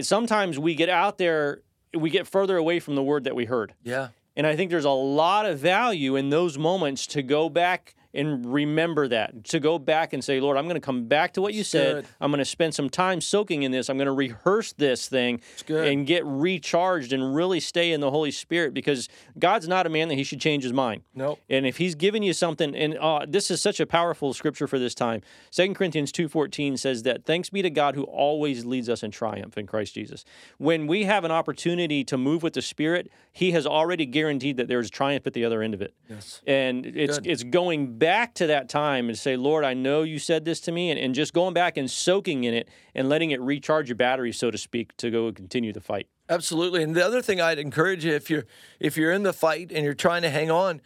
sometimes 0.00 0.58
we 0.58 0.74
get 0.74 0.88
out 0.88 1.18
there, 1.18 1.62
we 1.94 2.10
get 2.10 2.26
further 2.26 2.56
away 2.56 2.80
from 2.80 2.94
the 2.94 3.02
word 3.02 3.24
that 3.24 3.34
we 3.34 3.44
heard. 3.44 3.74
Yeah. 3.82 4.08
And 4.34 4.46
I 4.46 4.56
think 4.56 4.70
there's 4.70 4.86
a 4.86 4.90
lot 4.90 5.44
of 5.44 5.58
value 5.58 6.16
in 6.16 6.30
those 6.30 6.56
moments 6.56 7.06
to 7.08 7.22
go 7.22 7.48
back 7.48 7.94
and 8.14 8.52
remember 8.52 9.08
that, 9.08 9.44
to 9.44 9.60
go 9.60 9.78
back 9.78 10.12
and 10.12 10.22
say, 10.22 10.40
Lord, 10.40 10.56
I'm 10.56 10.64
going 10.64 10.74
to 10.74 10.84
come 10.84 11.06
back 11.06 11.32
to 11.34 11.42
what 11.42 11.54
you 11.54 11.64
said. 11.64 11.96
good. 11.96 12.06
I'm 12.20 12.30
going 12.30 12.38
to 12.38 12.44
spend 12.44 12.74
some 12.74 12.90
time 12.90 13.20
soaking 13.20 13.62
in 13.62 13.72
this. 13.72 13.88
I'm 13.88 13.96
going 13.96 14.06
to 14.06 14.12
rehearse 14.12 14.72
this 14.72 15.08
thing 15.08 15.40
and 15.86 16.06
get 16.06 16.24
recharged 16.24 17.12
and 17.12 17.34
really 17.34 17.60
stay 17.60 17.92
in 17.92 18.00
the 18.00 18.10
Holy 18.10 18.30
Spirit 18.30 18.74
because 18.74 19.08
God's 19.38 19.66
not 19.68 19.86
a 19.86 19.88
man 19.88 20.08
that 20.08 20.16
he 20.16 20.24
should 20.24 20.40
change 20.40 20.62
his 20.62 20.72
mind. 20.72 21.02
Nope. 21.14 21.40
And 21.48 21.66
if 21.66 21.78
he's 21.78 21.94
given 21.94 22.22
you 22.22 22.32
something, 22.32 22.74
and 22.74 22.96
uh, 22.98 23.24
this 23.26 23.50
is 23.50 23.62
such 23.62 23.80
a 23.80 23.86
powerful 23.86 24.34
scripture 24.34 24.66
for 24.66 24.78
this 24.78 24.94
time. 24.94 25.22
2 25.52 25.74
Corinthians 25.74 26.12
2.14 26.12 26.78
says 26.78 27.02
that 27.04 27.24
thanks 27.24 27.50
be 27.50 27.62
to 27.62 27.70
God 27.70 27.94
who 27.94 28.04
always 28.04 28.64
leads 28.64 28.88
us 28.88 29.02
in 29.02 29.10
triumph 29.10 29.56
in 29.56 29.66
Christ 29.66 29.94
Jesus. 29.94 30.24
When 30.58 30.86
we 30.86 31.04
have 31.04 31.24
an 31.24 31.30
opportunity 31.30 32.04
to 32.04 32.18
move 32.18 32.42
with 32.42 32.54
the 32.54 32.62
Spirit, 32.62 33.10
he 33.32 33.52
has 33.52 33.66
already 33.66 34.06
guaranteed 34.06 34.56
that 34.58 34.68
there's 34.68 34.90
triumph 34.90 35.26
at 35.26 35.32
the 35.32 35.44
other 35.44 35.62
end 35.62 35.74
of 35.74 35.80
it. 35.82 35.94
Yes. 36.08 36.42
And 36.46 36.84
it's 36.84 37.18
Good. 37.18 37.26
it's 37.26 37.44
going 37.44 37.98
back 38.02 38.34
to 38.34 38.48
that 38.48 38.68
time 38.68 39.08
and 39.08 39.16
say, 39.16 39.36
Lord, 39.36 39.64
I 39.64 39.74
know 39.74 40.02
you 40.02 40.18
said 40.18 40.44
this 40.44 40.60
to 40.62 40.72
me, 40.72 40.90
and, 40.90 40.98
and 40.98 41.14
just 41.14 41.32
going 41.32 41.54
back 41.54 41.76
and 41.76 41.88
soaking 41.88 42.42
in 42.42 42.52
it 42.52 42.68
and 42.96 43.08
letting 43.08 43.30
it 43.30 43.40
recharge 43.40 43.88
your 43.88 43.94
battery, 43.94 44.32
so 44.32 44.50
to 44.50 44.58
speak, 44.58 44.96
to 44.96 45.08
go 45.08 45.28
and 45.28 45.36
continue 45.36 45.72
the 45.72 45.80
fight. 45.80 46.08
Absolutely. 46.28 46.82
And 46.82 46.96
the 46.96 47.06
other 47.06 47.22
thing 47.22 47.40
I'd 47.40 47.60
encourage 47.60 48.04
you 48.04 48.12
if 48.12 48.28
you're 48.28 48.44
if 48.80 48.96
you're 48.96 49.12
in 49.12 49.22
the 49.22 49.32
fight 49.32 49.70
and 49.72 49.84
you're 49.84 49.94
trying 49.94 50.22
to 50.22 50.30
hang 50.30 50.50
on 50.50 50.80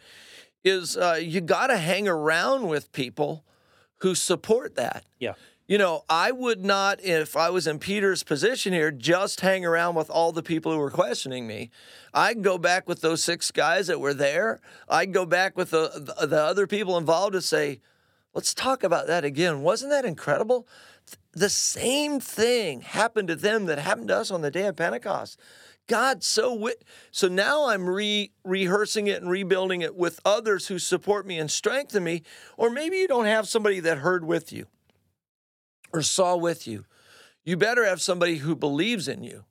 is 0.63 0.95
uh, 0.95 1.17
you 1.19 1.41
got 1.41 1.67
to 1.67 1.77
hang 1.77 2.07
around 2.07 2.67
with 2.67 2.91
people 2.91 3.43
who 4.01 4.13
support 4.13 4.75
that. 4.75 5.03
Yeah. 5.17 5.33
You 5.67 5.77
know, 5.77 6.05
I 6.07 6.31
would 6.31 6.63
not, 6.63 7.03
if 7.03 7.35
I 7.35 7.49
was 7.49 7.67
in 7.67 7.77
Peter's 7.79 8.23
position 8.23 8.71
here, 8.71 8.89
just 8.89 9.41
hang 9.41 9.65
around 9.65 9.95
with 9.95 10.09
all 10.09 10.31
the 10.31 10.41
people 10.41 10.71
who 10.71 10.77
were 10.77 10.89
questioning 10.89 11.45
me. 11.45 11.71
I'd 12.13 12.41
go 12.41 12.57
back 12.57 12.87
with 12.87 13.01
those 13.01 13.21
six 13.21 13.51
guys 13.51 13.87
that 13.87 13.99
were 13.99 14.13
there. 14.13 14.61
I'd 14.87 15.11
go 15.11 15.25
back 15.25 15.57
with 15.57 15.71
the, 15.71 16.15
the, 16.19 16.25
the 16.25 16.41
other 16.41 16.67
people 16.67 16.97
involved 16.97 17.35
and 17.35 17.43
say, 17.43 17.81
let's 18.33 18.53
talk 18.53 18.81
about 18.81 19.07
that 19.07 19.25
again. 19.25 19.61
Wasn't 19.61 19.91
that 19.91 20.05
incredible? 20.05 20.65
The 21.33 21.49
same 21.49 22.21
thing 22.21 22.79
happened 22.79 23.27
to 23.27 23.35
them 23.35 23.65
that 23.65 23.77
happened 23.77 24.07
to 24.07 24.15
us 24.15 24.31
on 24.31 24.41
the 24.41 24.51
day 24.51 24.67
of 24.67 24.77
Pentecost. 24.77 25.37
God 25.87 26.23
so 26.23 26.53
wit- 26.53 26.85
so 27.11 27.27
now 27.27 27.67
I'm 27.67 27.89
re 27.89 28.31
rehearsing 28.45 29.07
it 29.07 29.21
and 29.21 29.29
rebuilding 29.29 29.81
it 29.81 29.95
with 29.95 30.21
others 30.23 30.67
who 30.67 30.79
support 30.79 31.27
me 31.27 31.37
and 31.39 31.51
strengthen 31.51 32.05
me. 32.05 32.23
Or 32.55 32.69
maybe 32.69 32.97
you 32.97 33.07
don't 33.07 33.25
have 33.25 33.49
somebody 33.49 33.81
that 33.81 33.99
heard 33.99 34.25
with 34.25 34.53
you 34.53 34.67
or 35.93 36.01
saw 36.01 36.35
with 36.35 36.67
you. 36.67 36.85
You 37.43 37.57
better 37.57 37.85
have 37.85 38.01
somebody 38.01 38.37
who 38.37 38.55
believes 38.55 39.07
in 39.07 39.23
you, 39.23 39.45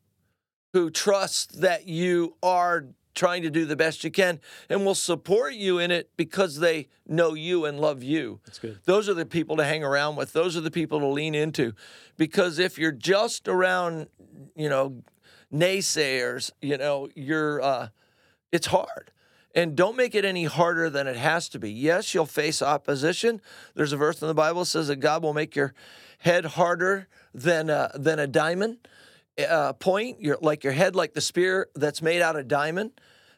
who 0.73 0.91
trusts 0.91 1.47
that 1.57 1.87
you 1.87 2.37
are 2.43 2.87
trying 3.15 3.43
to 3.43 3.51
do 3.51 3.65
the 3.65 3.77
best 3.77 4.05
you 4.05 4.11
can 4.11 4.39
and 4.69 4.85
will 4.85 4.95
support 4.95 5.55
you 5.55 5.79
in 5.79 5.91
it 5.91 6.11
because 6.17 6.59
they 6.59 6.89
know 7.07 7.33
you 7.35 7.65
and 7.65 7.81
love 7.81 8.03
you. 8.03 8.41
That's 8.45 8.59
good. 8.59 8.79
Those 8.85 9.09
are 9.09 9.15
the 9.15 9.25
people 9.27 9.57
to 9.57 9.65
hang 9.65 9.83
around 9.83 10.17
with. 10.17 10.33
Those 10.35 10.57
are 10.57 10.61
the 10.61 10.71
people 10.71 11.01
to 11.01 11.07
lean 11.07 11.35
into. 11.35 11.73
Because 12.19 12.59
if 12.59 12.79
you're 12.79 12.93
just 12.93 13.49
around, 13.49 14.09
you 14.55 14.69
know, 14.69 15.03
naysayers, 15.53 16.53
you 16.61 16.77
know, 16.77 17.09
you're 17.15 17.63
uh 17.63 17.89
it's 18.53 18.67
hard. 18.67 19.11
And 19.57 19.75
don't 19.75 19.97
make 19.97 20.15
it 20.15 20.27
any 20.27 20.45
harder 20.45 20.91
than 20.91 21.07
it 21.07 21.17
has 21.17 21.49
to 21.49 21.59
be. 21.59 21.73
Yes, 21.73 22.13
you'll 22.13 22.27
face 22.27 22.61
opposition. 22.61 23.41
There's 23.75 23.95
a 23.95 23.97
verse 23.97 24.21
in 24.21 24.29
the 24.29 24.35
Bible 24.35 24.61
that 24.61 24.67
says 24.67 24.89
that 24.89 24.97
God 24.97 25.23
will 25.23 25.33
make 25.33 25.57
your 25.57 25.73
head 26.19 26.45
harder 26.45 27.09
than 27.33 27.71
a, 27.71 27.91
than 27.95 28.19
a 28.19 28.27
diamond 28.27 28.87
uh, 29.49 29.73
point. 29.73 30.21
You're 30.21 30.37
like 30.43 30.63
your 30.63 30.75
head, 30.75 30.95
like 30.95 31.15
the 31.15 31.23
spear 31.23 31.69
that's 31.75 32.03
made 32.03 32.21
out 32.21 32.37
of 32.37 32.49
diamond, 32.49 32.93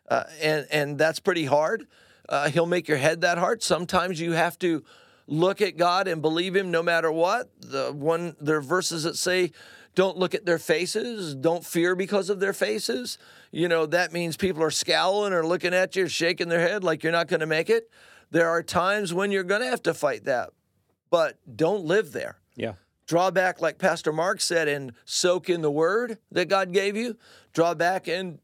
uh, 0.09 0.25
and 0.43 0.67
and 0.71 0.99
that's 0.99 1.21
pretty 1.21 1.45
hard. 1.45 1.87
Uh, 2.29 2.49
he'll 2.51 2.67
make 2.67 2.89
your 2.89 2.99
head 2.99 3.21
that 3.23 3.39
hard. 3.39 3.63
Sometimes 3.63 4.21
you 4.21 4.33
have 4.33 4.59
to 4.59 4.85
look 5.29 5.61
at 5.61 5.77
God 5.77 6.09
and 6.09 6.21
believe 6.21 6.57
Him 6.57 6.71
no 6.73 6.83
matter 6.83 7.13
what. 7.13 7.49
The 7.61 7.93
one 7.93 8.35
there 8.41 8.57
are 8.57 8.61
verses 8.61 9.05
that 9.05 9.17
say, 9.17 9.53
"Don't 9.95 10.17
look 10.17 10.35
at 10.35 10.45
their 10.47 10.59
faces. 10.59 11.35
Don't 11.35 11.65
fear 11.65 11.95
because 11.95 12.31
of 12.31 12.41
their 12.41 12.53
faces." 12.53 13.19
You 13.53 13.69
know 13.69 13.87
that 13.87 14.13
means 14.13 14.37
people 14.37 14.63
are 14.63 14.71
scowling 14.71 15.33
or 15.33 15.47
looking 15.47 15.73
at 15.75 15.95
you, 15.95 16.09
shaking 16.09 16.49
their 16.49 16.61
head 16.67 16.83
like 16.83 17.03
you're 17.03 17.13
not 17.13 17.29
going 17.29 17.41
to 17.41 17.47
make 17.47 17.71
it. 17.71 17.91
There 18.31 18.49
are 18.49 18.63
times 18.63 19.15
when 19.15 19.31
you're 19.31 19.45
going 19.45 19.61
to 19.63 19.69
have 19.69 19.83
to 19.85 19.95
fight 19.95 20.25
that, 20.25 20.51
but 21.11 21.39
don't 21.57 21.85
live 21.85 22.13
there 22.13 22.41
Yeah. 22.57 22.75
draw 23.07 23.31
back, 23.31 23.61
like 23.61 23.79
Pastor 23.79 24.13
Mark 24.13 24.41
said, 24.43 24.69
and 24.69 24.93
soak 25.07 25.49
in 25.49 25.63
the 25.63 25.71
word 25.71 26.19
that 26.31 26.49
God 26.49 26.73
gave 26.73 26.95
you. 26.97 27.17
Draw 27.55 27.75
back 27.75 28.07
and 28.07 28.39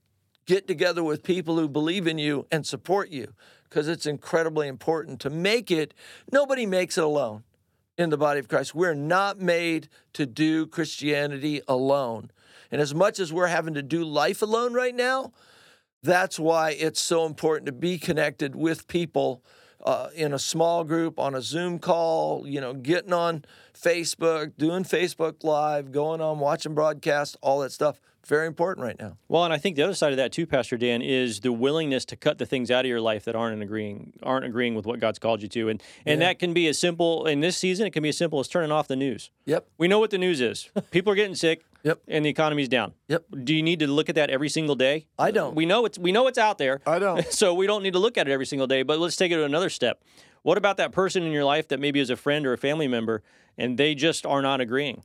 get 0.47 0.67
together 0.67 1.03
with 1.05 1.23
people 1.23 1.59
who 1.59 1.69
believe 1.69 2.07
in 2.07 2.17
you 2.19 2.47
and 2.51 2.67
support 2.67 3.11
you 3.11 3.35
because 3.75 3.89
it's 3.89 4.07
incredibly 4.07 4.69
important 4.69 5.19
to 5.19 5.29
make 5.29 5.69
it. 5.69 5.95
Nobody 6.31 6.65
makes 6.65 6.97
it 6.97 7.03
alone 7.03 7.43
in 7.99 8.09
the 8.09 8.17
body 8.17 8.39
of 8.39 8.47
Christ. 8.47 8.73
We're 8.73 8.95
not 8.95 9.41
made 9.41 9.89
to 10.13 10.27
do 10.27 10.65
Christianity 10.65 11.61
alone. 11.67 12.31
And 12.71 12.81
as 12.81 12.95
much 12.95 13.19
as 13.19 13.33
we're 13.33 13.49
having 13.49 13.75
to 13.75 13.83
do 13.83 14.05
life 14.05 14.43
alone 14.43 14.75
right 14.75 14.95
now, 14.95 15.33
that's 16.05 16.39
why 16.39 16.71
it's 16.71 17.01
so 17.01 17.27
important 17.27 17.67
to 17.67 17.73
be 17.73 17.99
connected 17.99 18.55
with 18.55 18.87
people 18.87 19.43
uh, 19.85 20.11
in 20.15 20.33
a 20.33 20.39
small 20.39 20.85
group 20.85 21.19
on 21.19 21.35
a 21.35 21.43
Zoom 21.43 21.81
call, 21.81 22.47
you 22.47 22.61
know, 22.61 22.75
getting 22.75 23.13
on 23.13 23.45
Facebook, 23.77 24.53
doing 24.57 24.85
Facebook 24.85 25.43
Live, 25.43 25.91
going 25.91 26.21
on, 26.21 26.39
watching 26.39 26.75
broadcasts, 26.75 27.37
all 27.43 27.59
that 27.59 27.73
stuff. 27.73 28.01
Very 28.27 28.47
important 28.47 28.85
right 28.85 28.99
now. 28.99 29.17
Well, 29.29 29.45
and 29.45 29.53
I 29.53 29.59
think 29.59 29.77
the 29.77 29.83
other 29.83 29.95
side 29.95 30.13
of 30.13 30.17
that 30.17 30.33
too, 30.33 30.47
Pastor 30.47 30.77
Dan, 30.77 31.03
is 31.03 31.41
the 31.41 31.53
willingness 31.53 32.05
to 32.07 32.17
cut 32.17 32.39
the 32.39 32.47
things 32.47 32.71
out 32.71 32.85
of 32.85 32.89
your 32.89 33.01
life 33.01 33.25
that 33.27 33.35
aren't 33.37 33.63
agreeing 33.63 34.13
aren't 34.23 34.45
agreeing 34.45 34.75
with 34.75 34.87
what 34.87 35.01
God's 35.01 35.19
called 35.19 35.43
you 35.43 35.49
to, 35.49 35.69
and 35.69 35.83
and 36.07 36.21
Yeah. 36.21 36.29
that 36.29 36.39
can 36.39 36.53
be 36.55 36.67
as 36.69 36.79
simple 36.79 37.27
in 37.27 37.41
this 37.41 37.57
season. 37.57 37.87
It 37.87 37.93
can 37.93 38.03
be 38.03 38.09
as 38.09 38.17
simple 38.17 38.41
as 38.41 38.49
turning 38.49 38.73
off 38.73 38.89
the 38.89 38.97
news. 38.97 39.31
Yep. 39.47 39.67
We 39.79 39.89
know 39.89 39.99
what 39.99 40.11
the 40.11 40.19
news 40.19 40.41
is. 40.41 40.71
People 40.91 41.13
are 41.13 41.17
getting 41.17 41.35
sick. 41.35 41.65
Yep. 41.83 42.01
And 42.09 42.25
the 42.25 42.31
economy's 42.31 42.69
down. 42.71 42.95
Yep. 43.09 43.25
Do 43.45 43.55
you 43.55 43.63
need 43.63 43.79
to 43.81 43.87
look 43.87 44.09
at 44.09 44.15
that 44.15 44.31
every 44.31 44.49
single 44.49 44.75
day? 44.75 45.07
I 45.19 45.31
don't. 45.31 45.55
We 45.55 45.67
know 45.67 45.85
it's 45.85 45.99
we 45.99 46.13
know 46.13 46.27
it's 46.29 46.39
out 46.39 46.57
there. 46.59 46.81
I 46.87 46.99
don't. 46.99 47.27
so 47.31 47.53
we 47.53 47.67
don't 47.67 47.83
need 47.83 47.93
to 47.93 47.99
look 47.99 48.17
at 48.17 48.27
it 48.27 48.33
every 48.33 48.47
single 48.47 48.67
day. 48.67 48.83
But 48.83 48.99
let's 49.01 49.17
take 49.17 49.31
it 49.33 49.37
to 49.37 49.45
another 49.45 49.69
step. 49.69 50.03
What 50.43 50.57
about 50.59 50.77
that 50.79 50.93
person 50.93 51.23
in 51.25 51.33
your 51.33 51.45
life 51.45 51.69
that 51.69 51.81
maybe 51.81 52.01
is 52.01 52.11
a 52.11 52.17
friend 52.17 52.47
or 52.47 52.53
a 52.55 52.59
family 52.59 52.87
member, 52.89 53.23
and 53.59 53.79
they 53.79 53.95
just 53.95 54.25
are 54.27 54.41
not 54.43 54.61
agreeing? 54.63 55.03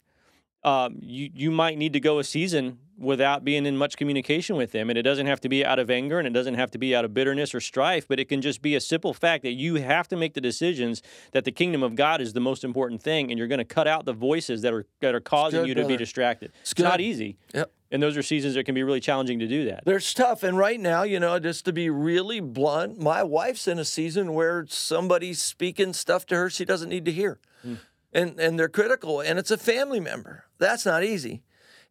Um, 0.63 0.97
you 1.01 1.29
you 1.33 1.51
might 1.51 1.77
need 1.77 1.93
to 1.93 1.99
go 2.01 2.19
a 2.19 2.23
season 2.23 2.79
without 2.99 3.43
being 3.45 3.65
in 3.65 3.77
much 3.77 3.95
communication 3.97 4.55
with 4.55 4.71
them, 4.71 4.89
and 4.89 4.99
it 4.99 5.03
doesn't 5.03 5.25
have 5.25 5.39
to 5.41 5.49
be 5.49 5.65
out 5.65 5.79
of 5.79 5.89
anger, 5.89 6.19
and 6.19 6.27
it 6.27 6.33
doesn't 6.33 6.55
have 6.55 6.69
to 6.71 6.77
be 6.77 6.95
out 6.95 7.05
of 7.05 7.13
bitterness 7.13 7.55
or 7.55 7.61
strife, 7.61 8.07
but 8.07 8.19
it 8.19 8.25
can 8.25 8.41
just 8.41 8.61
be 8.61 8.75
a 8.75 8.81
simple 8.81 9.13
fact 9.13 9.43
that 9.43 9.53
you 9.53 9.75
have 9.75 10.07
to 10.09 10.15
make 10.17 10.33
the 10.33 10.41
decisions 10.41 11.01
that 11.31 11.45
the 11.45 11.51
kingdom 11.51 11.81
of 11.81 11.95
God 11.95 12.19
is 12.21 12.33
the 12.33 12.39
most 12.39 12.63
important 12.63 13.01
thing, 13.01 13.31
and 13.31 13.37
you're 13.37 13.47
going 13.47 13.59
to 13.59 13.65
cut 13.65 13.87
out 13.87 14.05
the 14.05 14.13
voices 14.13 14.61
that 14.63 14.73
are 14.73 14.85
that 14.99 15.15
are 15.15 15.19
causing 15.21 15.61
good, 15.61 15.69
you 15.69 15.75
to 15.75 15.85
be 15.85 15.95
uh, 15.95 15.97
distracted. 15.97 16.51
It's 16.61 16.71
It's 16.71 16.81
not 16.81 16.99
easy, 16.99 17.37
Yep. 17.53 17.71
and 17.91 18.03
those 18.03 18.17
are 18.17 18.21
seasons 18.23 18.55
that 18.55 18.65
can 18.65 18.75
be 18.75 18.83
really 18.83 18.99
challenging 18.99 19.39
to 19.39 19.47
do 19.47 19.65
that. 19.65 19.83
There's 19.85 20.13
tough. 20.13 20.43
And 20.43 20.57
right 20.57 20.79
now, 20.79 21.03
you 21.03 21.19
know, 21.19 21.39
just 21.39 21.65
to 21.65 21.73
be 21.73 21.89
really 21.89 22.39
blunt, 22.41 22.99
my 22.99 23.23
wife's 23.23 23.67
in 23.67 23.79
a 23.79 23.85
season 23.85 24.33
where 24.33 24.65
somebody's 24.67 25.41
speaking 25.41 25.93
stuff 25.93 26.25
to 26.27 26.35
her 26.35 26.49
she 26.49 26.65
doesn't 26.65 26.89
need 26.89 27.05
to 27.05 27.11
hear. 27.11 27.39
Hmm. 27.61 27.75
And 28.11 28.39
and 28.39 28.57
they're 28.59 28.69
critical. 28.69 29.21
And 29.21 29.37
it's 29.39 29.51
a 29.51 29.57
family 29.57 29.99
member. 29.99 30.45
That's 30.57 30.85
not 30.85 31.03
easy. 31.03 31.43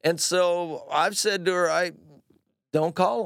And 0.03 0.21
so 0.21 0.87
I've 0.91 1.17
said 1.17 1.45
to 1.45 1.53
her, 1.53 1.71
I 1.71 1.93
don't 2.73 2.95
call 2.95 3.23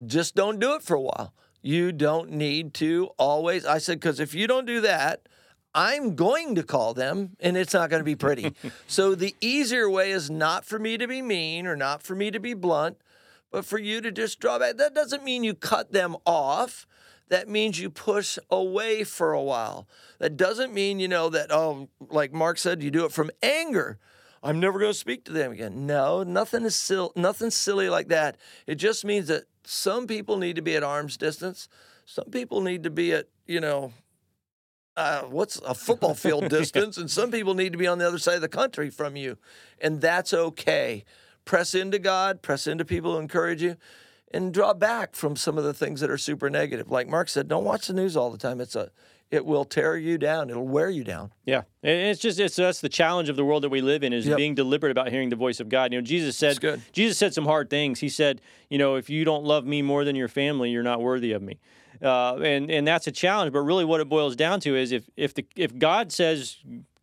them. 0.00 0.08
Just 0.08 0.34
don't 0.34 0.60
do 0.60 0.74
it 0.74 0.82
for 0.82 0.94
a 0.94 1.00
while. 1.00 1.32
You 1.62 1.90
don't 1.90 2.30
need 2.30 2.74
to 2.74 3.10
always. 3.18 3.64
I 3.64 3.78
said, 3.78 3.98
because 3.98 4.20
if 4.20 4.34
you 4.34 4.46
don't 4.46 4.66
do 4.66 4.80
that, 4.82 5.28
I'm 5.74 6.14
going 6.14 6.54
to 6.54 6.62
call 6.62 6.94
them 6.94 7.36
and 7.40 7.56
it's 7.56 7.74
not 7.74 7.90
going 7.90 8.00
to 8.00 8.04
be 8.04 8.16
pretty. 8.16 8.54
so 8.86 9.14
the 9.14 9.34
easier 9.40 9.90
way 9.90 10.10
is 10.10 10.30
not 10.30 10.64
for 10.64 10.78
me 10.78 10.96
to 10.96 11.06
be 11.06 11.22
mean 11.22 11.66
or 11.66 11.76
not 11.76 12.02
for 12.02 12.14
me 12.14 12.30
to 12.30 12.40
be 12.40 12.54
blunt, 12.54 12.98
but 13.50 13.64
for 13.64 13.78
you 13.78 14.00
to 14.00 14.12
just 14.12 14.40
draw 14.40 14.58
back. 14.58 14.76
That 14.76 14.94
doesn't 14.94 15.24
mean 15.24 15.44
you 15.44 15.54
cut 15.54 15.92
them 15.92 16.16
off. 16.24 16.86
That 17.28 17.48
means 17.48 17.80
you 17.80 17.90
push 17.90 18.38
away 18.50 19.02
for 19.04 19.32
a 19.32 19.42
while. 19.42 19.88
That 20.18 20.36
doesn't 20.36 20.72
mean, 20.72 21.00
you 21.00 21.08
know, 21.08 21.28
that, 21.30 21.50
oh, 21.50 21.88
like 22.08 22.32
Mark 22.32 22.58
said, 22.58 22.82
you 22.82 22.90
do 22.90 23.04
it 23.04 23.12
from 23.12 23.30
anger. 23.42 23.98
I'm 24.46 24.60
never 24.60 24.78
going 24.78 24.92
to 24.92 24.98
speak 24.98 25.24
to 25.24 25.32
them 25.32 25.50
again. 25.50 25.86
No, 25.86 26.22
nothing 26.22 26.64
is 26.64 26.76
sil- 26.78 27.10
nothing 27.16 27.50
silly 27.50 27.90
like 27.90 28.06
that. 28.08 28.36
It 28.68 28.76
just 28.76 29.04
means 29.04 29.26
that 29.26 29.44
some 29.64 30.06
people 30.06 30.36
need 30.36 30.54
to 30.54 30.62
be 30.62 30.76
at 30.76 30.84
arm's 30.84 31.16
distance. 31.16 31.68
Some 32.04 32.26
people 32.26 32.60
need 32.60 32.84
to 32.84 32.90
be 32.90 33.12
at, 33.12 33.26
you 33.46 33.58
know, 33.60 33.92
uh, 34.96 35.22
what's 35.22 35.56
a 35.66 35.74
football 35.74 36.14
field 36.26 36.48
distance, 36.48 36.96
and 36.96 37.10
some 37.10 37.32
people 37.32 37.54
need 37.54 37.72
to 37.72 37.78
be 37.78 37.88
on 37.88 37.98
the 37.98 38.06
other 38.06 38.20
side 38.20 38.36
of 38.36 38.40
the 38.40 38.48
country 38.48 38.88
from 38.88 39.16
you, 39.16 39.36
and 39.80 40.00
that's 40.00 40.32
okay. 40.32 41.04
Press 41.44 41.74
into 41.74 41.98
God, 41.98 42.40
press 42.40 42.68
into 42.68 42.84
people 42.84 43.14
who 43.14 43.18
encourage 43.18 43.62
you, 43.62 43.76
and 44.32 44.54
draw 44.54 44.74
back 44.74 45.16
from 45.16 45.34
some 45.34 45.58
of 45.58 45.64
the 45.64 45.74
things 45.74 46.00
that 46.00 46.10
are 46.10 46.18
super 46.18 46.48
negative. 46.48 46.88
Like 46.88 47.08
Mark 47.08 47.28
said, 47.28 47.48
don't 47.48 47.64
watch 47.64 47.88
the 47.88 47.94
news 47.94 48.16
all 48.16 48.30
the 48.30 48.38
time. 48.38 48.60
It's 48.60 48.76
a, 48.76 48.92
it 49.30 49.44
will 49.44 49.64
tear 49.64 49.96
you 49.96 50.18
down. 50.18 50.50
It'll 50.50 50.66
wear 50.66 50.88
you 50.88 51.02
down. 51.04 51.32
Yeah, 51.44 51.62
and 51.82 52.08
it's 52.10 52.20
just 52.20 52.38
it's 52.38 52.56
that's 52.56 52.80
the 52.80 52.88
challenge 52.88 53.28
of 53.28 53.36
the 53.36 53.44
world 53.44 53.62
that 53.64 53.70
we 53.70 53.80
live 53.80 54.04
in 54.04 54.12
is 54.12 54.26
Yep. 54.26 54.36
being 54.36 54.54
deliberate 54.54 54.90
about 54.92 55.10
hearing 55.10 55.28
the 55.30 55.36
voice 55.36 55.60
of 55.60 55.68
God. 55.68 55.92
You 55.92 55.98
know, 56.00 56.04
Jesus 56.04 56.36
said 56.36 56.60
good. 56.60 56.80
Jesus 56.92 57.18
said 57.18 57.34
some 57.34 57.44
hard 57.44 57.68
things. 57.70 58.00
He 58.00 58.08
said, 58.08 58.40
you 58.70 58.78
know, 58.78 58.94
if 58.96 59.10
you 59.10 59.24
don't 59.24 59.44
love 59.44 59.64
me 59.66 59.82
more 59.82 60.04
than 60.04 60.16
your 60.16 60.28
family, 60.28 60.70
you're 60.70 60.82
not 60.82 61.00
worthy 61.00 61.32
of 61.32 61.42
me. 61.42 61.58
Uh, 62.00 62.36
and 62.36 62.70
and 62.70 62.86
that's 62.86 63.06
a 63.06 63.12
challenge. 63.12 63.52
But 63.52 63.60
really, 63.60 63.84
what 63.84 64.00
it 64.00 64.08
boils 64.08 64.36
down 64.36 64.60
to 64.60 64.76
is 64.76 64.92
if 64.92 65.08
if 65.16 65.34
the 65.34 65.46
if 65.56 65.76
God 65.76 66.12
says 66.12 66.58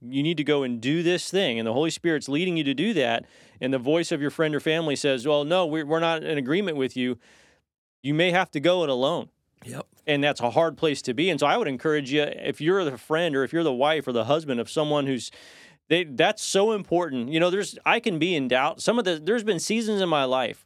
you 0.05 0.21
need 0.21 0.37
to 0.37 0.43
go 0.43 0.63
and 0.63 0.81
do 0.81 1.01
this 1.01 1.31
thing, 1.31 1.59
and 1.59 1.67
the 1.67 1.73
Holy 1.73 1.89
Spirit's 1.89 2.27
leading 2.27 2.57
you 2.57 2.63
to 2.65 2.73
do 2.73 2.93
that, 2.93 3.25
and 3.61 3.73
the 3.73 3.79
voice 3.79 4.11
of 4.11 4.21
your 4.21 4.29
friend 4.31 4.53
or 4.53 4.59
family 4.59 4.97
says, 4.97 5.25
well, 5.25 5.45
no, 5.45 5.65
we're, 5.65 5.85
we're 5.85 6.01
not 6.01 6.23
in 6.25 6.37
agreement 6.37 6.75
with 6.75 6.97
you. 6.97 7.17
You 8.01 8.13
may 8.13 8.31
have 8.31 8.51
to 8.51 8.59
go 8.59 8.83
it 8.83 8.89
alone 8.89 9.29
Yep. 9.63 9.87
And 10.05 10.23
that's 10.23 10.41
a 10.41 10.51
hard 10.51 10.77
place 10.77 11.01
to 11.03 11.13
be. 11.13 11.29
And 11.29 11.39
so 11.39 11.47
I 11.47 11.57
would 11.57 11.67
encourage 11.67 12.11
you 12.11 12.23
if 12.23 12.61
you're 12.61 12.83
the 12.83 12.97
friend 12.97 13.35
or 13.35 13.43
if 13.43 13.53
you're 13.53 13.63
the 13.63 13.73
wife 13.73 14.07
or 14.07 14.11
the 14.11 14.25
husband 14.25 14.59
of 14.59 14.69
someone 14.69 15.07
who's 15.07 15.31
they 15.89 16.03
that's 16.05 16.43
so 16.43 16.71
important. 16.71 17.29
You 17.29 17.39
know, 17.39 17.49
there's 17.49 17.77
I 17.85 17.99
can 17.99 18.19
be 18.19 18.35
in 18.35 18.47
doubt. 18.47 18.81
Some 18.81 18.99
of 18.99 19.05
the 19.05 19.21
there's 19.23 19.43
been 19.43 19.59
seasons 19.59 20.01
in 20.01 20.09
my 20.09 20.23
life 20.23 20.65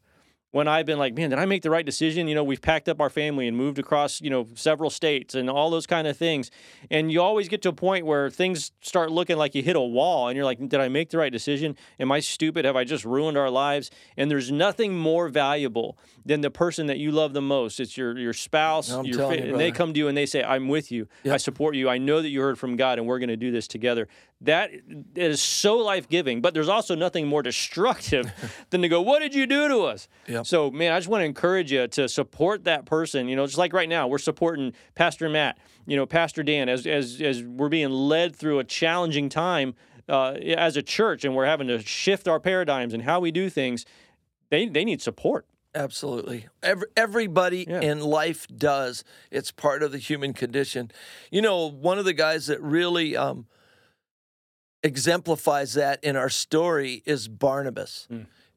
when 0.52 0.68
I've 0.68 0.86
been 0.86 0.98
like, 0.98 1.14
man, 1.14 1.30
did 1.30 1.40
I 1.40 1.46
make 1.46 1.62
the 1.62 1.70
right 1.70 1.86
decision? 1.86 2.28
You 2.28 2.36
know, 2.36 2.44
we've 2.44 2.62
packed 2.62 2.88
up 2.88 3.02
our 3.02 3.10
family 3.10 3.48
and 3.48 3.58
moved 3.58 3.80
across, 3.80 4.22
you 4.22 4.30
know, 4.30 4.48
several 4.56 4.90
states 4.90 5.36
and 5.36 5.50
all 5.50 5.70
those 5.70 5.86
kind 5.86 6.08
of 6.08 6.16
things. 6.16 6.52
And 6.90 7.12
you 7.12 7.22
always 7.22 7.50
get 7.50 7.62
to 7.64 7.70
a 7.70 7.74
point 7.74 8.06
where 8.06 8.30
things 8.30 8.72
start 8.82 9.12
looking 9.12 9.38
like 9.38 9.56
you 9.56 9.62
hit 9.62 9.76
a 9.76 9.82
wall 9.82 10.30
and 10.30 10.36
you're 10.36 10.46
like, 10.46 10.60
did 10.60 10.80
I 10.80 10.88
make 10.88 11.10
the 11.10 11.18
right 11.18 11.32
decision? 11.32 11.76
Am 12.00 12.12
I 12.12 12.22
stupid? 12.22 12.64
Have 12.66 12.76
I 12.78 12.86
just 12.86 13.04
ruined 13.04 13.38
our 13.38 13.50
lives? 13.50 13.92
And 14.16 14.32
there's 14.32 14.52
nothing 14.52 14.98
more 14.98 15.28
valuable 15.28 15.98
than 16.26 16.42
the 16.42 16.52
person 16.52 16.88
that 16.88 16.98
you 16.98 17.12
love 17.12 17.34
the 17.34 17.42
most. 17.42 17.80
It's 17.80 17.98
your 17.98 18.18
your 18.18 18.34
spouse, 18.34 18.90
I'm 18.90 19.06
your 19.06 19.18
fa- 19.30 19.36
you, 19.46 19.52
and 19.52 19.60
they 19.60 19.72
come 19.72 19.94
to 19.94 20.00
you 20.00 20.08
and 20.08 20.18
they 20.18 20.26
say, 20.26 20.44
I'm 20.44 20.68
with 20.70 20.92
you. 20.92 21.08
I 21.34 21.38
support 21.38 21.76
you. 21.76 21.90
I 21.90 21.98
know 21.98 22.22
that 22.22 22.30
you 22.30 22.42
heard 22.42 22.58
from 22.58 22.76
God 22.78 23.00
and 23.00 23.08
we're 23.08 23.20
going 23.20 23.30
to 23.30 23.38
do 23.38 23.52
this 23.52 23.68
together. 23.68 24.08
That 24.42 24.70
is 25.16 25.42
so 25.42 25.78
life 25.78 26.08
giving, 26.08 26.42
but 26.42 26.54
there's 26.54 26.70
also 26.70 26.94
nothing 26.94 27.26
more 27.28 27.42
destructive 27.42 28.32
than 28.70 28.84
to 28.84 28.88
go, 28.88 29.02
What 29.02 29.20
did 29.20 29.34
you 29.34 29.48
do 29.48 29.68
to 29.68 29.80
us? 29.82 30.08
Yep. 30.28 30.46
So, 30.46 30.70
man, 30.70 30.94
I 30.94 31.00
just 31.00 31.08
want 31.10 31.22
to 31.22 31.26
encourage 31.26 31.72
you 31.72 31.88
to 31.88 32.08
support 32.08 32.66
that 32.66 32.86
person. 32.86 33.28
You 33.28 33.36
know, 33.36 33.46
just 33.48 33.58
like 33.58 33.74
right 33.74 33.90
now, 33.90 34.08
we're 34.08 34.20
supporting 34.20 34.74
Pastor 34.94 35.28
Matt, 35.28 35.58
you 35.88 35.96
know, 35.98 36.06
Pastor 36.06 36.44
Dan, 36.44 36.70
as, 36.70 36.86
as, 36.86 37.20
as 37.20 37.42
we're 37.44 37.70
being 37.70 37.90
led 37.90 38.36
through 38.36 38.60
a 38.60 38.64
challenging 38.64 39.28
time 39.28 39.74
uh, 40.08 40.34
as 40.34 40.78
a 40.78 40.84
church 40.84 41.26
and 41.26 41.36
we're 41.36 41.46
having 41.48 41.68
to 41.68 41.80
shift 41.80 42.28
our 42.28 42.40
paradigms 42.40 42.94
and 42.94 43.04
how 43.04 43.20
we 43.20 43.32
do 43.32 43.50
things. 43.50 43.86
They, 44.50 44.68
they 44.68 44.86
need 44.86 45.02
support. 45.02 45.48
Absolutely. 45.76 46.48
Every, 46.64 46.88
everybody 46.96 47.66
Yeah. 47.68 47.82
in 47.82 48.02
life 48.02 48.48
does. 48.56 49.04
It's 49.32 49.52
part 49.52 49.84
of 49.84 49.92
the 49.92 49.98
human 49.98 50.34
condition. 50.34 50.92
You 51.32 51.42
know, 51.42 51.66
one 51.70 51.98
of 52.00 52.06
the 52.06 52.14
guys 52.14 52.48
that 52.48 52.62
really 52.62 53.16
um, 53.18 53.46
exemplifies 54.84 55.74
that 55.74 56.04
in 56.04 56.16
our 56.16 56.30
story 56.30 57.04
is 57.06 57.28
Barnabas. 57.28 58.08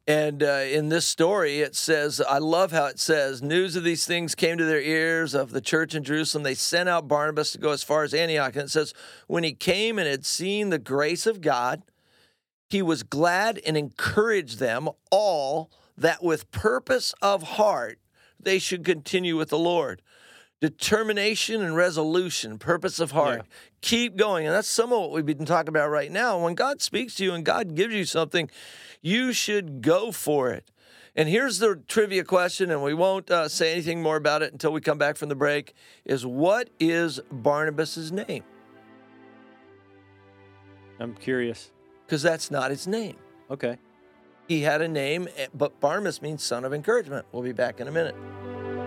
And 0.06 0.42
uh, 0.42 0.64
in 0.68 0.88
this 0.88 1.06
story, 1.06 1.60
it 1.60 1.76
says, 1.76 2.20
I 2.20 2.38
love 2.38 2.72
how 2.72 2.86
it 2.86 2.98
says, 2.98 3.42
news 3.42 3.76
of 3.76 3.84
these 3.84 4.06
things 4.06 4.34
came 4.34 4.58
to 4.58 4.64
their 4.64 4.80
ears 4.80 5.34
of 5.34 5.52
the 5.52 5.60
church 5.60 5.94
in 5.94 6.02
Jerusalem. 6.02 6.42
They 6.42 6.54
sent 6.54 6.88
out 6.88 7.06
Barnabas 7.06 7.52
to 7.52 7.58
go 7.58 7.70
as 7.70 7.84
far 7.84 8.02
as 8.02 8.12
Antioch. 8.12 8.56
And 8.56 8.64
it 8.64 8.70
says, 8.70 8.92
when 9.28 9.44
he 9.44 9.52
came 9.52 9.98
and 9.98 10.08
had 10.08 10.26
seen 10.26 10.70
the 10.70 10.78
grace 10.78 11.26
of 11.26 11.40
God, 11.40 11.82
he 12.68 12.82
was 12.82 13.02
glad 13.02 13.60
and 13.64 13.76
encouraged 13.76 14.58
them 14.58 14.88
all 15.12 15.70
that 15.96 16.22
with 16.22 16.50
purpose 16.50 17.14
of 17.20 17.42
heart 17.42 17.98
they 18.42 18.58
should 18.58 18.84
continue 18.84 19.36
with 19.36 19.50
the 19.50 19.58
Lord. 19.58 20.02
Determination 20.60 21.62
and 21.62 21.74
resolution, 21.74 22.58
purpose 22.58 23.00
of 23.00 23.12
heart. 23.12 23.46
Keep 23.80 24.16
going. 24.16 24.46
And 24.46 24.54
that's 24.54 24.68
some 24.68 24.92
of 24.92 25.00
what 25.00 25.10
we've 25.10 25.24
been 25.24 25.46
talking 25.46 25.70
about 25.70 25.88
right 25.88 26.12
now. 26.12 26.38
When 26.38 26.54
God 26.54 26.82
speaks 26.82 27.14
to 27.14 27.24
you 27.24 27.32
and 27.32 27.44
God 27.44 27.74
gives 27.74 27.94
you 27.94 28.04
something, 28.04 28.50
you 29.00 29.32
should 29.32 29.80
go 29.80 30.12
for 30.12 30.50
it. 30.50 30.70
And 31.16 31.28
here's 31.28 31.58
the 31.58 31.82
trivia 31.88 32.24
question, 32.24 32.70
and 32.70 32.82
we 32.82 32.94
won't 32.94 33.30
uh, 33.30 33.48
say 33.48 33.72
anything 33.72 34.02
more 34.02 34.16
about 34.16 34.42
it 34.42 34.52
until 34.52 34.72
we 34.72 34.80
come 34.80 34.98
back 34.98 35.16
from 35.16 35.28
the 35.28 35.34
break 35.34 35.74
is 36.04 36.24
what 36.24 36.70
is 36.78 37.20
Barnabas's 37.32 38.12
name? 38.12 38.44
I'm 41.00 41.14
curious. 41.14 41.72
Because 42.06 42.22
that's 42.22 42.50
not 42.50 42.70
his 42.70 42.86
name. 42.86 43.16
Okay. 43.50 43.78
He 44.46 44.60
had 44.60 44.82
a 44.82 44.88
name, 44.88 45.28
eh, 45.36 45.46
but 45.54 45.80
Barnabas 45.80 46.20
means 46.22 46.42
son 46.42 46.64
of 46.64 46.74
encouragement. 46.74 47.26
We'll 47.32 47.42
be 47.42 47.52
back 47.52 47.80
in 47.80 47.88
a 47.88 47.92
minute. 47.92 48.16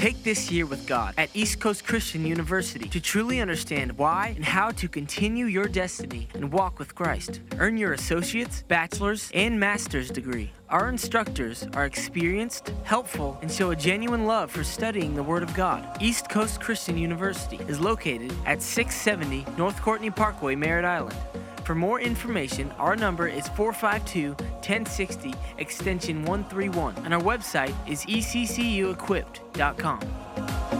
Take 0.00 0.22
this 0.22 0.50
year 0.50 0.64
with 0.64 0.86
God 0.86 1.12
at 1.18 1.28
East 1.34 1.60
Coast 1.60 1.86
Christian 1.86 2.24
University 2.24 2.88
to 2.88 3.02
truly 3.02 3.38
understand 3.38 3.98
why 3.98 4.32
and 4.34 4.42
how 4.42 4.70
to 4.70 4.88
continue 4.88 5.44
your 5.44 5.66
destiny 5.66 6.26
and 6.32 6.50
walk 6.50 6.78
with 6.78 6.94
Christ. 6.94 7.42
Earn 7.58 7.76
your 7.76 7.92
associate's, 7.92 8.62
bachelor's, 8.62 9.30
and 9.34 9.60
master's 9.60 10.10
degree. 10.10 10.52
Our 10.70 10.88
instructors 10.88 11.68
are 11.74 11.84
experienced, 11.84 12.72
helpful, 12.84 13.38
and 13.42 13.52
show 13.52 13.72
a 13.72 13.76
genuine 13.76 14.24
love 14.24 14.50
for 14.50 14.64
studying 14.64 15.14
the 15.14 15.22
Word 15.22 15.42
of 15.42 15.52
God. 15.52 15.86
East 16.00 16.30
Coast 16.30 16.62
Christian 16.62 16.96
University 16.96 17.58
is 17.68 17.78
located 17.78 18.32
at 18.46 18.62
670 18.62 19.44
North 19.58 19.82
Courtney 19.82 20.10
Parkway, 20.10 20.54
Merritt 20.54 20.86
Island. 20.86 21.16
For 21.70 21.76
more 21.76 22.00
information, 22.00 22.72
our 22.80 22.96
number 22.96 23.28
is 23.28 23.46
452 23.50 24.32
1060 24.32 25.32
extension 25.58 26.24
131, 26.24 26.96
and 27.04 27.14
our 27.14 27.22
website 27.22 27.72
is 27.88 28.04
eccuequipped.com. 28.06 30.79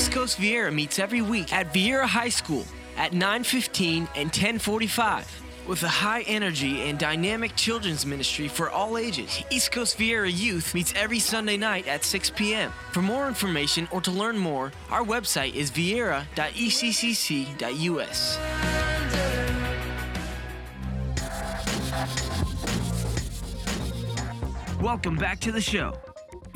East 0.00 0.12
Coast 0.12 0.38
Viera 0.38 0.72
meets 0.72 0.98
every 0.98 1.20
week 1.20 1.52
at 1.52 1.74
Viera 1.74 2.06
High 2.06 2.30
School 2.30 2.64
at 2.96 3.12
9:15 3.12 4.08
and 4.16 4.32
10:45 4.32 5.26
with 5.68 5.82
a 5.82 5.88
high 5.88 6.22
energy 6.22 6.88
and 6.88 6.98
dynamic 6.98 7.54
children's 7.54 8.06
ministry 8.06 8.48
for 8.48 8.70
all 8.70 8.96
ages. 8.96 9.42
East 9.50 9.72
Coast 9.72 9.98
Viera 9.98 10.32
Youth 10.32 10.72
meets 10.72 10.94
every 10.96 11.18
Sunday 11.18 11.58
night 11.58 11.86
at 11.86 12.02
6 12.02 12.30
p.m. 12.30 12.72
For 12.92 13.02
more 13.02 13.28
information 13.28 13.86
or 13.90 14.00
to 14.00 14.10
learn 14.10 14.38
more, 14.38 14.72
our 14.90 15.04
website 15.04 15.52
is 15.52 15.70
viera.eccc.us. 15.70 18.38
Welcome 24.80 25.16
back 25.16 25.40
to 25.40 25.52
the 25.52 25.60
show. 25.60 26.09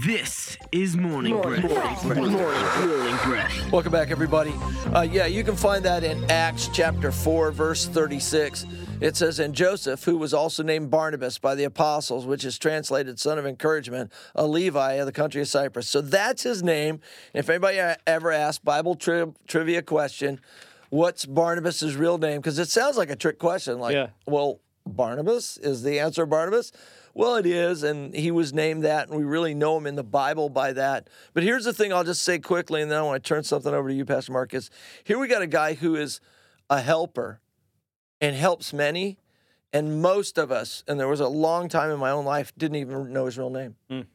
This 0.05 0.59
is 0.71 0.97
Morning, 0.97 1.41
Breath. 1.41 1.63
Morning, 2.05 2.37
Breath. 2.37 3.73
Welcome 3.73 3.91
back, 3.91 4.11
everybody. 4.11 4.53
Uh, 4.95 5.01
yeah, 5.01 5.25
you 5.25 5.43
can 5.43 5.57
find 5.57 5.83
that 5.87 6.05
in 6.05 6.23
Acts 6.31 6.69
chapter 6.75 7.11
4, 7.11 7.53
verse 7.53 7.87
36. 7.87 8.67
It 9.01 9.17
says, 9.17 9.39
And 9.39 9.55
Joseph, 9.55 10.05
who 10.05 10.19
was 10.19 10.35
also 10.35 10.63
named 10.63 10.91
Barnabas 10.91 11.39
by 11.39 11.55
the 11.55 11.65
apostles, 11.65 12.27
which 12.27 12.45
is 12.45 12.59
translated 12.59 13.19
son 13.19 13.39
of 13.39 13.47
encouragement, 13.47 14.13
a 14.35 14.47
Levi 14.47 14.95
of 14.95 15.07
the 15.07 15.13
country 15.13 15.41
of 15.41 15.49
Cyprus. 15.49 15.89
So 15.89 16.03
that's 16.03 16.43
his 16.43 16.63
name. 16.63 17.01
If 17.33 17.49
anybody 17.49 17.79
ever 18.07 18.31
asks 18.31 18.63
Bible 18.63 18.97
tri- 18.97 19.33
trivia 19.47 19.81
question, 19.81 20.39
what's 20.91 21.25
Barnabas's 21.25 21.97
real 21.97 22.19
name? 22.19 22.41
Because 22.43 22.59
it 22.59 22.69
sounds 22.69 22.99
like 22.99 23.09
a 23.11 23.17
trick 23.17 23.39
question. 23.39 23.79
Like, 23.79 23.95
Yeah. 23.95 24.09
well, 24.27 24.61
Barnabas 24.87 25.57
is 25.57 25.83
the 25.83 25.99
answer 25.99 26.27
Barnabas? 26.27 26.73
Well, 27.15 27.37
it 27.37 27.47
is, 27.47 27.85
and 27.85 28.13
he 28.13 28.33
was 28.33 28.53
named 28.53 28.83
that, 28.83 29.09
and 29.09 29.17
we 29.17 29.23
really 29.23 29.55
know 29.55 29.77
him 29.77 29.87
in 29.87 29.95
the 29.95 30.03
Bible 30.03 30.49
by 30.49 30.73
that. 30.73 31.09
But 31.33 31.45
here's 31.45 31.65
the 31.65 31.73
thing 31.73 31.93
I'll 31.93 32.03
just 32.03 32.23
say 32.23 32.41
quickly, 32.41 32.83
and 32.83 32.91
then 32.91 32.99
I 32.99 33.03
want 33.03 33.23
to 33.23 33.29
turn 33.29 33.45
something 33.45 33.73
over 33.73 33.89
to 33.89 33.95
you, 33.95 34.05
Pastor 34.05 34.33
Marcus. 34.33 34.69
Here 35.05 35.19
we 35.19 35.29
got 35.29 35.41
a 35.41 35.47
guy 35.47 35.75
who 35.75 35.95
is 35.95 36.21
a 36.69 36.81
helper 36.81 37.41
and 38.21 38.35
helps 38.35 38.73
many, 38.73 39.19
and 39.73 40.03
most 40.03 40.39
of 40.39 40.51
us, 40.51 40.83
and 40.89 40.99
there 40.99 41.07
was 41.07 41.21
a 41.21 41.29
long 41.29 41.69
time 41.69 41.91
in 41.91 42.01
my 42.01 42.11
own 42.11 42.25
life, 42.25 42.53
didn't 42.59 42.77
even 42.77 43.13
know 43.13 43.27
his 43.27 43.39
real 43.39 43.51
name. 43.51 43.77
Mm. 43.89 44.07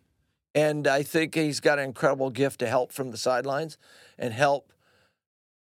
And 0.54 0.88
I 0.88 1.04
think 1.04 1.36
he's 1.36 1.62
got 1.62 1.80
an 1.80 1.86
incredible 1.86 2.32
gift 2.32 2.60
to 2.60 2.68
help 2.68 2.92
from 2.92 3.12
the 3.12 3.18
sidelines 3.18 3.78
and 4.18 4.34
help 4.34 4.74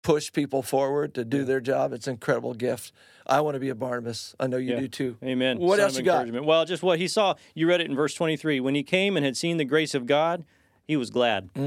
push 0.03 0.31
people 0.31 0.61
forward 0.61 1.13
to 1.15 1.25
do 1.25 1.43
their 1.43 1.59
job. 1.59 1.93
It's 1.93 2.07
an 2.07 2.13
incredible 2.13 2.53
gift. 2.53 2.91
I 3.25 3.41
want 3.41 3.55
to 3.55 3.59
be 3.59 3.69
a 3.69 3.75
Barnabas. 3.75 4.35
I 4.39 4.47
know 4.47 4.57
you 4.57 4.73
Yeah. 4.73 4.79
do 4.79 4.87
too. 4.87 5.17
Amen. 5.23 5.59
What 5.59 5.77
Son 5.77 5.83
else 5.85 5.97
you 5.97 6.03
got? 6.03 6.29
Well, 6.45 6.65
just 6.65 6.81
what 6.83 6.99
he 6.99 7.07
saw. 7.07 7.35
You 7.53 7.67
read 7.67 7.81
it 7.81 7.89
in 7.89 7.95
verse 7.95 8.13
23. 8.13 8.59
When 8.59 8.75
he 8.75 8.83
came 8.83 9.17
and 9.17 9.25
had 9.25 9.35
seen 9.35 9.57
the 9.57 9.65
grace 9.65 9.93
of 9.93 10.05
God, 10.05 10.45
he 10.87 10.95
was 10.97 11.09
glad. 11.09 11.49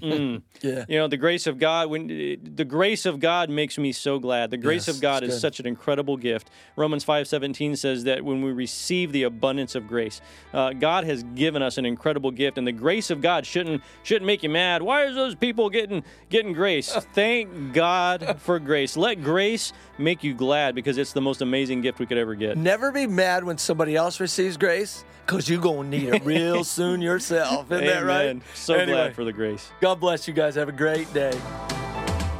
Mm. 0.00 0.42
Yeah. 0.62 0.84
You 0.88 0.98
know, 0.98 1.08
the 1.08 1.16
grace 1.16 1.46
of 1.46 1.58
God, 1.58 1.90
when 1.90 2.06
the 2.06 2.64
grace 2.64 3.04
of 3.06 3.20
God 3.20 3.50
makes 3.50 3.76
me 3.76 3.92
so 3.92 4.18
glad. 4.18 4.50
The 4.50 4.56
grace 4.56 4.86
Yes, 4.86 4.96
of 4.96 5.02
God 5.02 5.22
is 5.22 5.34
good. 5.34 5.40
such 5.40 5.60
an 5.60 5.66
incredible 5.66 6.16
gift. 6.16 6.48
Romans 6.76 7.04
5:17 7.04 7.76
says 7.76 8.04
that 8.04 8.24
when 8.24 8.40
we 8.42 8.50
receive 8.52 9.12
the 9.12 9.24
abundance 9.24 9.74
of 9.74 9.86
grace, 9.86 10.20
uh, 10.54 10.72
God 10.72 11.04
has 11.04 11.22
given 11.34 11.62
us 11.62 11.76
an 11.76 11.84
incredible 11.84 12.30
gift, 12.30 12.56
and 12.56 12.66
the 12.66 12.72
grace 12.72 13.10
of 13.10 13.20
God 13.20 13.44
shouldn't 13.46 13.82
shouldn't 14.02 14.26
make 14.26 14.42
you 14.42 14.48
mad. 14.48 14.82
Why 14.82 15.04
is 15.04 15.14
those 15.14 15.34
people 15.34 15.68
getting 15.70 16.02
getting 16.30 16.52
grace? 16.52 16.90
Thank 17.14 17.72
God 17.74 18.36
for 18.40 18.58
grace. 18.58 18.96
Let 18.96 19.22
grace 19.22 19.72
make 19.98 20.24
you 20.24 20.32
glad 20.34 20.74
because 20.74 20.96
it's 20.98 21.12
the 21.12 21.20
most 21.20 21.42
amazing 21.42 21.82
gift 21.82 21.98
we 21.98 22.06
could 22.06 22.18
ever 22.18 22.34
get. 22.34 22.56
Never 22.56 22.90
be 22.92 23.06
mad 23.06 23.44
when 23.44 23.58
somebody 23.58 23.96
else 23.96 24.18
receives 24.20 24.56
grace 24.56 25.04
because 25.26 25.48
you're 25.48 25.60
going 25.60 25.90
to 25.90 25.98
need 25.98 26.08
it 26.14 26.24
real 26.24 26.64
soon 26.78 27.00
yourself. 27.02 27.70
Isn't 27.70 27.84
that 27.86 28.04
right? 28.04 28.22
Amen. 28.30 28.42
So 28.70 28.76
Anyway, 28.76 28.98
glad 28.98 29.14
for 29.16 29.24
the 29.24 29.32
grace. 29.32 29.72
God 29.80 29.98
bless 29.98 30.28
you 30.28 30.34
guys. 30.34 30.54
Have 30.54 30.68
a 30.68 30.72
great 30.72 31.12
day. 31.12 31.32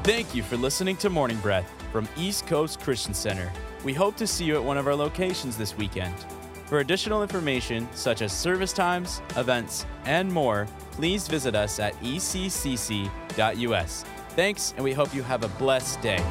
Thank 0.05 0.33
you 0.33 0.45
for 0.45 0.57
listening 0.57 0.97
to 0.99 1.11
Morning 1.11 1.39
Breath 1.39 1.69
from 1.91 2.09
East 2.17 2.47
Coast 2.47 2.79
Christian 2.79 3.13
Center. 3.13 3.51
We 3.83 3.93
hope 3.93 4.15
to 4.19 4.29
see 4.29 4.45
you 4.45 4.55
at 4.55 4.63
one 4.63 4.79
of 4.79 4.87
our 4.87 4.95
locations 4.95 5.59
this 5.59 5.77
weekend. 5.77 6.15
For 6.67 6.79
additional 6.79 7.25
information, 7.25 7.89
such 7.95 8.23
as 8.23 8.33
service 8.33 8.73
times, 8.73 9.23
events, 9.37 9.87
and 10.05 10.33
more, 10.33 10.69
please 10.93 11.27
visit 11.27 11.57
us 11.57 11.81
at 11.81 12.01
eccc.us. 12.01 14.05
Thanks, 14.29 14.75
and 14.77 14.85
we 14.85 14.93
hope 14.93 15.13
you 15.13 15.25
have 15.25 15.43
a 15.43 15.49
blessed 15.49 16.01
day. 16.01 16.25